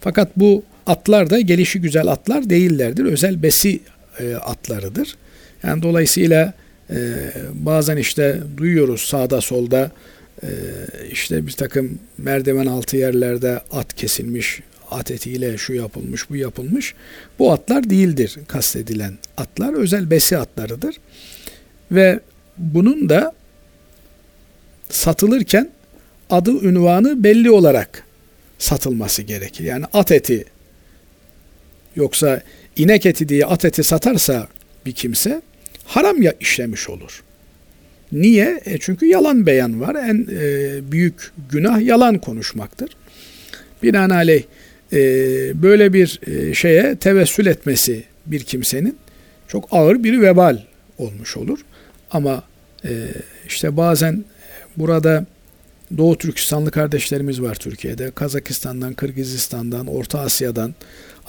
Fakat 0.00 0.36
bu 0.36 0.62
atlar 0.86 1.30
da 1.30 1.40
gelişi 1.40 1.80
güzel 1.80 2.06
atlar 2.06 2.50
değillerdir. 2.50 3.04
Özel 3.04 3.42
besi 3.42 3.80
e, 4.20 4.34
atlarıdır. 4.34 5.16
Yani 5.62 5.82
dolayısıyla 5.82 6.54
e, 6.90 6.96
bazen 7.54 7.96
işte 7.96 8.40
duyuyoruz 8.56 9.00
sağda 9.00 9.40
solda 9.40 9.90
işte 11.12 11.46
bir 11.46 11.52
takım 11.52 11.98
merdiven 12.18 12.66
altı 12.66 12.96
yerlerde 12.96 13.60
at 13.72 13.94
kesilmiş, 13.94 14.60
at 14.90 15.10
etiyle 15.10 15.58
şu 15.58 15.72
yapılmış, 15.72 16.30
bu 16.30 16.36
yapılmış. 16.36 16.94
Bu 17.38 17.52
atlar 17.52 17.90
değildir 17.90 18.38
kastedilen 18.48 19.18
atlar. 19.36 19.74
Özel 19.74 20.10
besi 20.10 20.38
atlarıdır. 20.38 20.96
Ve 21.92 22.20
bunun 22.58 23.08
da 23.08 23.32
satılırken 24.90 25.70
adı 26.30 26.50
ünvanı 26.50 27.24
belli 27.24 27.50
olarak 27.50 28.04
satılması 28.58 29.22
gerekir. 29.22 29.64
Yani 29.64 29.84
at 29.92 30.12
eti 30.12 30.44
Yoksa 31.98 32.42
inek 32.76 33.06
eti 33.06 33.28
diye 33.28 33.46
at 33.46 33.64
eti 33.64 33.84
satarsa 33.84 34.48
bir 34.86 34.92
kimse 34.92 35.42
haram 35.84 36.22
ya 36.22 36.34
işlemiş 36.40 36.88
olur. 36.88 37.22
Niye? 38.12 38.60
E 38.64 38.78
çünkü 38.78 39.06
yalan 39.06 39.46
beyan 39.46 39.80
var. 39.80 39.94
En 39.94 40.26
e, 40.32 40.92
büyük 40.92 41.30
günah 41.50 41.80
yalan 41.80 42.18
konuşmaktır. 42.18 42.90
Binaenaleyh 43.82 44.42
e, 44.92 44.98
böyle 45.62 45.92
bir 45.92 46.20
e, 46.26 46.54
şeye 46.54 46.96
tevessül 46.96 47.46
etmesi 47.46 48.04
bir 48.26 48.40
kimsenin 48.40 48.96
çok 49.48 49.68
ağır 49.70 50.04
bir 50.04 50.20
vebal 50.20 50.58
olmuş 50.98 51.36
olur. 51.36 51.58
Ama 52.10 52.42
e, 52.84 52.90
işte 53.46 53.76
bazen 53.76 54.24
burada 54.76 55.26
Doğu 55.96 56.18
Türkistanlı 56.18 56.70
kardeşlerimiz 56.70 57.42
var 57.42 57.54
Türkiye'de. 57.54 58.10
Kazakistan'dan, 58.10 58.94
Kırgızistan'dan, 58.94 59.86
Orta 59.86 60.20
Asya'dan, 60.20 60.74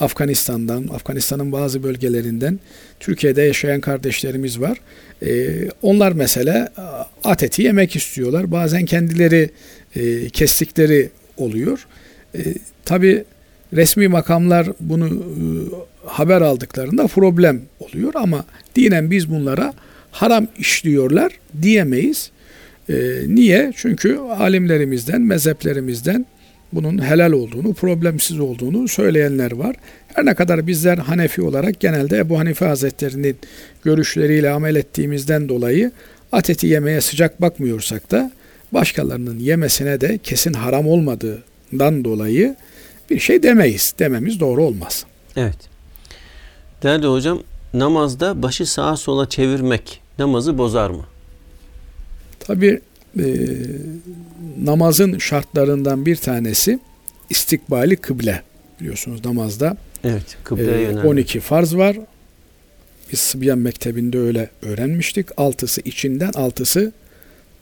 Afganistan'dan, 0.00 0.88
Afganistan'ın 0.88 1.52
bazı 1.52 1.82
bölgelerinden 1.82 2.60
Türkiye'de 3.00 3.42
yaşayan 3.42 3.80
kardeşlerimiz 3.80 4.60
var. 4.60 4.78
Ee, 5.22 5.68
onlar 5.82 6.12
mesela 6.12 6.68
at 7.24 7.42
eti 7.42 7.62
yemek 7.62 7.96
istiyorlar. 7.96 8.52
Bazen 8.52 8.84
kendileri 8.84 9.50
e, 9.96 10.28
kestikleri 10.28 11.10
oluyor. 11.36 11.86
E, 12.34 12.40
Tabi 12.84 13.24
resmi 13.72 14.08
makamlar 14.08 14.68
bunu 14.80 15.06
e, 15.08 15.14
haber 16.06 16.40
aldıklarında 16.40 17.06
problem 17.06 17.62
oluyor 17.80 18.12
ama 18.14 18.44
dinen 18.76 19.10
biz 19.10 19.30
bunlara 19.30 19.74
haram 20.10 20.46
işliyorlar 20.58 21.32
diyemeyiz. 21.62 22.30
E, 22.90 22.94
niye? 23.26 23.72
Çünkü 23.76 24.18
alimlerimizden, 24.18 25.20
mezheplerimizden 25.20 26.26
bunun 26.72 27.04
helal 27.04 27.32
olduğunu, 27.32 27.74
problemsiz 27.74 28.40
olduğunu 28.40 28.88
söyleyenler 28.88 29.52
var. 29.52 29.76
Her 30.14 30.26
ne 30.26 30.34
kadar 30.34 30.66
bizler 30.66 30.98
Hanefi 30.98 31.42
olarak 31.42 31.80
genelde 31.80 32.18
Ebu 32.18 32.38
Hanife 32.38 32.64
Hazretleri'nin 32.64 33.36
görüşleriyle 33.84 34.50
amel 34.50 34.76
ettiğimizden 34.76 35.48
dolayı 35.48 35.92
at 36.32 36.50
eti 36.50 36.66
yemeye 36.66 37.00
sıcak 37.00 37.40
bakmıyorsak 37.40 38.10
da 38.10 38.30
başkalarının 38.72 39.38
yemesine 39.38 40.00
de 40.00 40.18
kesin 40.18 40.52
haram 40.52 40.86
olmadığından 40.86 42.04
dolayı 42.04 42.56
bir 43.10 43.18
şey 43.18 43.42
demeyiz. 43.42 43.94
Dememiz 43.98 44.40
doğru 44.40 44.64
olmaz. 44.64 45.04
Evet. 45.36 45.58
Değerli 46.82 47.06
hocam 47.06 47.42
namazda 47.74 48.42
başı 48.42 48.66
sağa 48.66 48.96
sola 48.96 49.28
çevirmek 49.28 50.00
namazı 50.18 50.58
bozar 50.58 50.90
mı? 50.90 51.04
Tabi 52.40 52.80
e, 53.18 53.24
namazın 54.62 55.18
şartlarından 55.18 56.06
bir 56.06 56.16
tanesi 56.16 56.78
istikbali 57.30 57.96
kıble. 57.96 58.42
Biliyorsunuz 58.80 59.24
namazda 59.24 59.76
Evet. 60.04 60.36
Kıbleye 60.44 60.78
e, 60.78 60.82
yönelmek. 60.82 61.04
12 61.04 61.40
farz 61.40 61.76
var. 61.76 61.96
Biz 63.12 63.20
Sıbyan 63.20 63.58
Mektebi'nde 63.58 64.18
öyle 64.18 64.50
öğrenmiştik. 64.62 65.26
Altısı 65.36 65.80
içinden, 65.84 66.32
altısı 66.32 66.92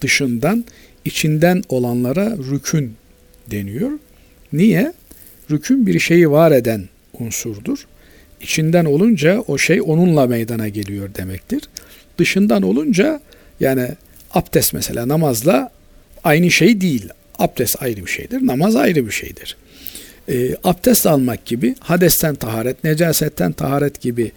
dışından. 0.00 0.64
İçinden 1.04 1.62
olanlara 1.68 2.36
rükün 2.36 2.94
deniyor. 3.50 3.90
Niye? 4.52 4.92
Rükün 5.50 5.86
bir 5.86 5.98
şeyi 6.00 6.30
var 6.30 6.52
eden 6.52 6.88
unsurdur. 7.20 7.86
İçinden 8.40 8.84
olunca 8.84 9.40
o 9.40 9.58
şey 9.58 9.80
onunla 9.82 10.26
meydana 10.26 10.68
geliyor 10.68 11.14
demektir. 11.14 11.62
Dışından 12.18 12.62
olunca 12.62 13.20
yani 13.60 13.88
abdest 14.30 14.74
mesela 14.74 15.08
namazla 15.08 15.70
aynı 16.24 16.50
şey 16.50 16.80
değil. 16.80 17.08
Abdest 17.38 17.82
ayrı 17.82 18.06
bir 18.06 18.10
şeydir, 18.10 18.46
namaz 18.46 18.76
ayrı 18.76 19.06
bir 19.06 19.12
şeydir. 19.12 19.56
E, 20.28 20.56
abdest 20.64 21.06
almak 21.06 21.46
gibi, 21.46 21.74
hadesten 21.80 22.34
taharet, 22.34 22.84
necasetten 22.84 23.52
taharet 23.52 24.00
gibi 24.00 24.32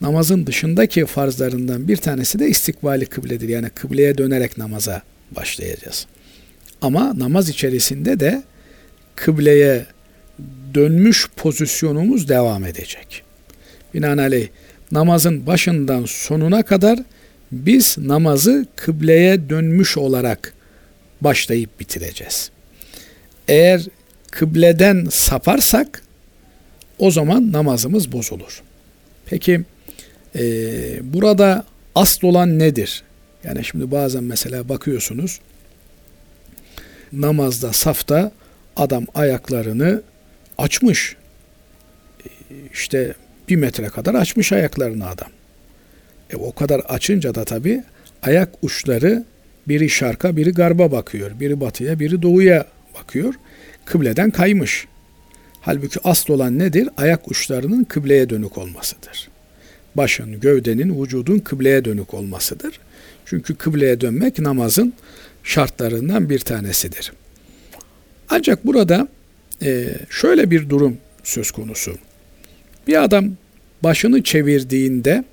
namazın 0.00 0.46
dışındaki 0.46 1.06
farzlarından 1.06 1.88
bir 1.88 1.96
tanesi 1.96 2.38
de 2.38 2.48
istikbali 2.48 3.06
kıbledir. 3.06 3.48
Yani 3.48 3.70
kıbleye 3.70 4.18
dönerek 4.18 4.58
namaza 4.58 5.02
başlayacağız. 5.30 6.06
Ama 6.82 7.18
namaz 7.18 7.48
içerisinde 7.48 8.20
de 8.20 8.42
kıbleye 9.16 9.86
dönmüş 10.74 11.28
pozisyonumuz 11.36 12.28
devam 12.28 12.64
edecek. 12.64 13.22
Binaenaleyh 13.94 14.48
namazın 14.92 15.46
başından 15.46 16.04
sonuna 16.06 16.62
kadar 16.62 16.98
biz 17.52 17.98
namazı 17.98 18.66
kıbleye 18.76 19.48
dönmüş 19.48 19.96
olarak 19.96 20.54
başlayıp 21.20 21.80
bitireceğiz. 21.80 22.50
Eğer 23.48 23.82
kıbleden 24.30 25.06
saparsak 25.10 26.02
o 26.98 27.10
zaman 27.10 27.52
namazımız 27.52 28.12
bozulur. 28.12 28.62
Peki 29.26 29.60
e, 30.36 30.42
burada 31.14 31.64
asıl 31.94 32.28
olan 32.28 32.58
nedir? 32.58 33.02
Yani 33.44 33.64
şimdi 33.64 33.90
bazen 33.90 34.24
mesela 34.24 34.68
bakıyorsunuz 34.68 35.40
namazda 37.12 37.72
safta 37.72 38.32
adam 38.76 39.06
ayaklarını 39.14 40.02
açmış. 40.58 41.16
E, 42.24 42.28
işte 42.72 43.14
bir 43.48 43.56
metre 43.56 43.88
kadar 43.88 44.14
açmış 44.14 44.52
ayaklarını 44.52 45.08
adam. 45.08 45.28
E, 46.32 46.36
o 46.36 46.52
kadar 46.52 46.80
açınca 46.80 47.34
da 47.34 47.44
tabi 47.44 47.82
ayak 48.22 48.48
uçları 48.62 49.24
biri 49.68 49.90
şarka 49.90 50.36
biri 50.36 50.52
garba 50.52 50.92
bakıyor. 50.92 51.30
Biri 51.40 51.60
batıya 51.60 51.98
biri 51.98 52.22
doğuya 52.22 52.66
bakıyor. 53.00 53.34
Kıbleden 53.84 54.30
kaymış. 54.30 54.86
Halbuki 55.60 56.00
asıl 56.04 56.34
olan 56.34 56.58
nedir? 56.58 56.88
Ayak 56.96 57.30
uçlarının 57.30 57.84
kıbleye 57.84 58.30
dönük 58.30 58.58
olmasıdır. 58.58 59.28
Başın, 59.94 60.40
gövdenin, 60.40 61.02
vücudun 61.02 61.38
kıbleye 61.38 61.84
dönük 61.84 62.14
olmasıdır. 62.14 62.80
Çünkü 63.24 63.54
kıbleye 63.54 64.00
dönmek 64.00 64.38
namazın 64.38 64.92
şartlarından 65.44 66.30
bir 66.30 66.38
tanesidir. 66.38 67.12
Ancak 68.30 68.66
burada 68.66 69.08
e, 69.62 69.88
şöyle 70.10 70.50
bir 70.50 70.70
durum 70.70 70.96
söz 71.24 71.50
konusu. 71.50 71.94
Bir 72.86 73.02
adam 73.04 73.30
başını 73.82 74.22
çevirdiğinde 74.22 75.24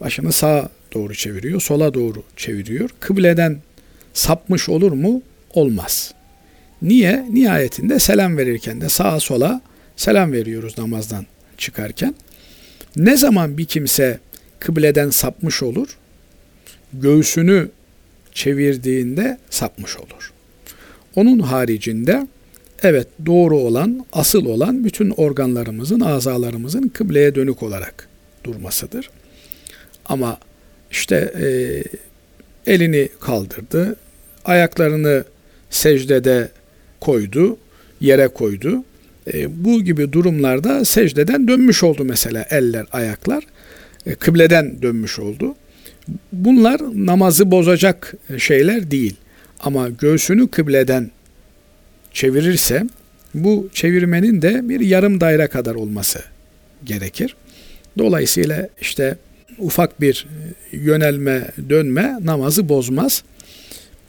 başını 0.00 0.32
sağa 0.32 0.68
doğru 0.92 1.14
çeviriyor, 1.14 1.60
sola 1.60 1.94
doğru 1.94 2.22
çeviriyor. 2.36 2.90
Kıbleden 3.00 3.58
sapmış 4.12 4.68
olur 4.68 4.92
mu? 4.92 5.22
Olmaz. 5.54 6.14
Niye? 6.82 7.26
Nihayetinde 7.30 7.98
selam 7.98 8.36
verirken 8.36 8.80
de 8.80 8.88
sağa 8.88 9.20
sola 9.20 9.60
selam 9.96 10.32
veriyoruz 10.32 10.78
namazdan 10.78 11.26
çıkarken. 11.58 12.14
Ne 12.96 13.16
zaman 13.16 13.58
bir 13.58 13.64
kimse 13.64 14.18
kıbleden 14.58 15.10
sapmış 15.10 15.62
olur? 15.62 15.98
Göğsünü 16.92 17.70
çevirdiğinde 18.32 19.38
sapmış 19.50 19.96
olur. 19.96 20.32
Onun 21.16 21.38
haricinde 21.38 22.26
evet 22.82 23.08
doğru 23.26 23.58
olan, 23.58 24.06
asıl 24.12 24.46
olan 24.46 24.84
bütün 24.84 25.10
organlarımızın, 25.10 26.00
azalarımızın 26.00 26.88
kıbleye 26.88 27.34
dönük 27.34 27.62
olarak 27.62 28.08
durmasıdır. 28.44 29.10
Ama 30.10 30.38
işte 30.90 31.32
e, 31.40 31.46
elini 32.72 33.08
kaldırdı, 33.20 33.96
ayaklarını 34.44 35.24
secdede 35.70 36.48
koydu, 37.00 37.58
yere 38.00 38.28
koydu. 38.28 38.84
E, 39.32 39.64
bu 39.64 39.82
gibi 39.82 40.12
durumlarda 40.12 40.84
secdeden 40.84 41.48
dönmüş 41.48 41.82
oldu 41.82 42.04
mesela 42.04 42.46
eller, 42.50 42.86
ayaklar. 42.92 43.44
E, 44.06 44.14
kıbleden 44.14 44.82
dönmüş 44.82 45.18
oldu. 45.18 45.54
Bunlar 46.32 46.80
namazı 46.94 47.50
bozacak 47.50 48.14
şeyler 48.38 48.90
değil. 48.90 49.16
Ama 49.60 49.88
göğsünü 49.88 50.48
kıbleden 50.48 51.10
çevirirse 52.12 52.86
bu 53.34 53.68
çevirmenin 53.72 54.42
de 54.42 54.68
bir 54.68 54.80
yarım 54.80 55.20
daire 55.20 55.46
kadar 55.46 55.74
olması 55.74 56.20
gerekir. 56.84 57.36
Dolayısıyla 57.98 58.68
işte 58.80 59.16
ufak 59.60 60.00
bir 60.00 60.26
yönelme, 60.72 61.46
dönme 61.68 62.18
namazı 62.24 62.68
bozmaz. 62.68 63.22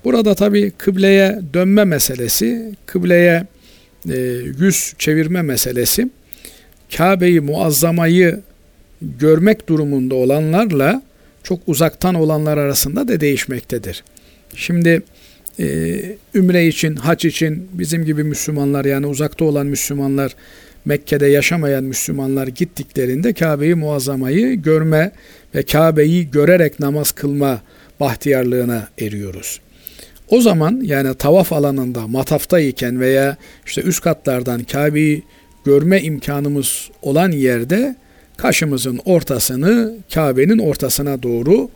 Burada 0.04 0.36
tabi 0.36 0.72
kıbleye 0.72 1.39
dönme 1.54 1.84
meselesi, 1.84 2.76
kıbleye 2.86 3.47
e, 4.10 4.18
yüz 4.60 4.93
çevirme 4.99 5.41
meselesi, 5.41 6.10
Kabe'yi 6.97 7.41
muazzamayı 7.41 8.39
görmek 9.02 9.70
durumunda 9.70 10.16
olanlarla 10.16 11.02
çok 11.43 11.60
uzaktan 11.68 12.16
olanlar 12.16 12.58
arasında 12.58 13.08
da 13.08 13.20
değişmektedir. 13.20 14.04
Şimdi 14.56 15.02
e, 15.60 15.97
ümre 16.36 16.68
için, 16.68 16.95
haç 16.95 17.26
için 17.26 17.68
bizim 17.74 18.06
gibi 18.06 18.24
Müslümanlar 18.24 18.86
yani 18.86 19.08
uzakta 19.08 19.45
olan 19.45 19.68
Müslümanlar 19.68 20.36
Mekke'de 20.86 21.27
yaşamayan 21.27 21.84
Müslümanlar 21.84 22.47
gittiklerinde 22.47 23.34
Kabe'yi 23.34 23.75
muazzamayı 23.75 24.53
görme 24.53 25.11
ve 25.55 25.63
Kabe'yi 25.63 26.32
görerek 26.32 26.79
namaz 26.79 27.11
kılma 27.11 27.61
bahtiyarlığına 27.99 28.88
eriyoruz. 28.99 29.59
O 30.29 30.41
zaman 30.41 30.82
yani 30.84 31.15
tavaf 31.15 31.53
alanında 31.53 32.07
mataftayken 32.07 32.99
veya 32.99 33.38
işte 33.65 33.82
üst 33.82 34.03
katlardan 34.03 34.63
Kabe'yi 34.63 35.23
görme 35.65 36.01
imkanımız 36.01 36.89
olan 37.01 37.32
yerde 37.32 37.95
kaşımızın 38.38 38.99
ortasını 39.05 39.95
Kabe'nin 40.13 40.57
ortasına 40.57 41.23
doğru 41.23 41.69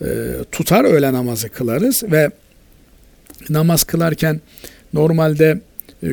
e, 0.00 0.06
tutar 0.52 0.84
öğle 0.84 1.12
namazı 1.12 1.48
kılarız 1.48 2.02
ve 2.02 2.30
namaz 3.50 3.84
kılarken 3.84 4.40
normalde 4.92 5.60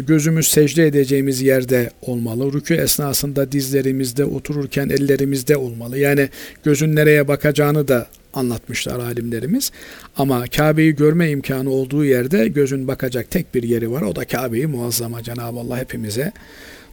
gözümüz 0.01 0.47
secde 0.47 0.87
edeceğimiz 0.87 1.41
yerde 1.41 1.89
olmalı. 2.01 2.43
Rükû 2.43 2.81
esnasında 2.81 3.51
dizlerimizde 3.51 4.25
otururken 4.25 4.89
ellerimizde 4.89 5.57
olmalı. 5.57 5.99
Yani 5.99 6.29
gözün 6.63 6.95
nereye 6.95 7.27
bakacağını 7.27 7.87
da 7.87 8.07
anlatmışlar 8.33 8.99
alimlerimiz. 8.99 9.71
Ama 10.17 10.45
Kabe'yi 10.47 10.95
görme 10.95 11.29
imkanı 11.29 11.69
olduğu 11.69 12.05
yerde 12.05 12.47
gözün 12.47 12.87
bakacak 12.87 13.31
tek 13.31 13.55
bir 13.55 13.63
yeri 13.63 13.91
var. 13.91 14.01
O 14.01 14.15
da 14.15 14.25
Kabe'yi 14.25 14.67
muazzama. 14.67 15.23
Cenab-ı 15.23 15.59
Allah 15.59 15.77
hepimize 15.77 16.31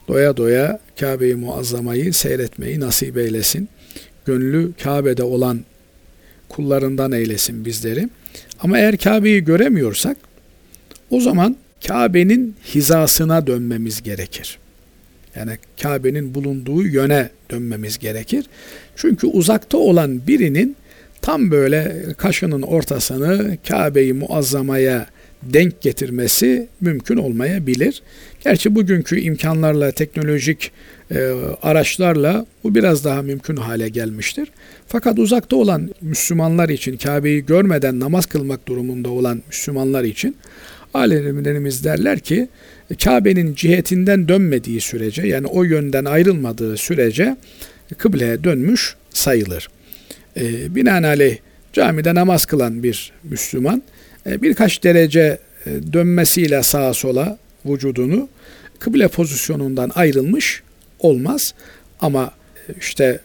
doya 0.09 0.37
doya 0.37 0.79
Kabe'yi 1.01 1.35
muazzamayı 1.35 2.15
seyretmeyi 2.15 2.81
nasip 2.81 3.17
eylesin. 3.17 3.69
Gönlü 4.27 4.73
Kabe'de 4.83 5.23
olan 5.23 5.65
kullarından 6.49 7.13
eylesin 7.13 7.65
bizleri. 7.65 8.09
Ama 8.61 8.79
eğer 8.79 8.97
Kabe'yi 8.97 9.45
göremiyorsak 9.45 10.17
o 11.11 11.21
zaman 11.21 11.57
Kabe'nin 11.87 12.55
hizasına 12.75 13.47
dönmemiz 13.47 14.03
gerekir. 14.03 14.59
Yani 15.37 15.53
Kabe'nin 15.83 16.35
bulunduğu 16.35 16.83
yöne 16.83 17.31
dönmemiz 17.51 17.99
gerekir. 17.99 18.45
Çünkü 18.97 19.27
uzakta 19.27 19.79
olan 19.79 20.27
birinin 20.27 20.77
tam 21.23 21.51
böyle 21.51 22.07
kaşının 22.17 22.63
ortasını 22.63 23.59
Kabe'yi 23.69 24.13
muazzamaya 24.13 25.07
denk 25.43 25.81
getirmesi 25.81 26.69
mümkün 26.81 27.17
olmayabilir. 27.17 28.03
Gerçi 28.45 28.75
bugünkü 28.75 29.21
imkanlarla, 29.21 29.93
teknolojik 29.93 30.71
e, 31.11 31.33
araçlarla 31.63 32.47
bu 32.65 32.75
biraz 32.75 33.05
daha 33.05 33.23
mümkün 33.23 33.57
hale 33.57 33.89
gelmiştir. 33.89 34.49
Fakat 34.87 35.19
uzakta 35.19 35.57
olan 35.57 35.91
Müslümanlar 36.01 36.69
için, 36.69 36.97
Kabe'yi 36.97 37.47
görmeden 37.47 38.01
namaz 38.01 38.27
kılmak 38.27 38.69
durumunda 38.69 39.11
olan 39.11 39.43
Müslümanlar 39.49 40.05
için 40.05 40.37
alimlerimiz 40.95 41.85
derler 41.85 42.19
ki 42.19 42.49
Kabe'nin 43.05 43.55
cihetinden 43.55 44.29
dönmediği 44.29 44.81
sürece 44.81 45.27
yani 45.27 45.47
o 45.47 45.63
yönden 45.63 46.05
ayrılmadığı 46.05 46.77
sürece 46.77 47.37
kıbleye 47.99 48.45
dönmüş 48.45 48.97
sayılır. 49.11 49.69
E, 50.37 50.75
binaenaleyh 50.75 51.37
camide 51.73 52.15
namaz 52.15 52.47
kılan 52.47 52.83
bir 52.83 53.13
Müslüman 53.25 53.83
e, 54.27 54.43
birkaç 54.43 54.85
derece 54.85 55.39
e, 55.67 55.93
dönmesiyle 55.93 56.63
sağa 56.63 56.95
sola 56.95 57.39
vücudunu 57.67 58.29
kıble 58.79 59.09
pozisyonundan 59.09 59.91
ayrılmış 59.95 60.63
olmaz. 60.99 61.55
Ama 62.01 62.33
e, 62.69 62.73
işte 62.81 63.21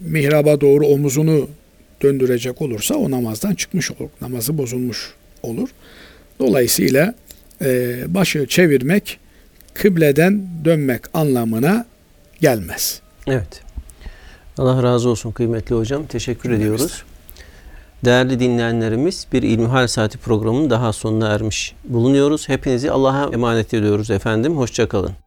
mihraba 0.00 0.60
doğru 0.60 0.86
omuzunu 0.86 1.48
döndürecek 2.02 2.62
olursa 2.62 2.94
o 2.94 3.10
namazdan 3.10 3.54
çıkmış 3.54 3.90
olur. 3.90 4.10
Namazı 4.20 4.58
bozulmuş 4.58 5.12
olur. 5.42 5.68
Dolayısıyla 6.38 7.14
e, 7.62 7.96
başı 8.14 8.46
çevirmek 8.46 9.18
kıbleden 9.74 10.46
dönmek 10.64 11.00
anlamına 11.14 11.86
gelmez. 12.40 13.00
Evet. 13.26 13.62
Allah 14.58 14.82
razı 14.82 15.08
olsun 15.08 15.32
kıymetli 15.32 15.74
hocam. 15.74 16.06
Teşekkür 16.06 16.50
ediyoruz. 16.50 17.02
Değerli 18.04 18.40
dinleyenlerimiz 18.40 19.26
bir 19.32 19.42
İlmihal 19.42 19.86
Saati 19.86 20.18
programının 20.18 20.70
daha 20.70 20.92
sonuna 20.92 21.28
ermiş 21.28 21.74
bulunuyoruz. 21.84 22.48
Hepinizi 22.48 22.90
Allah'a 22.90 23.32
emanet 23.32 23.74
ediyoruz 23.74 24.10
efendim. 24.10 24.56
Hoşçakalın. 24.56 25.25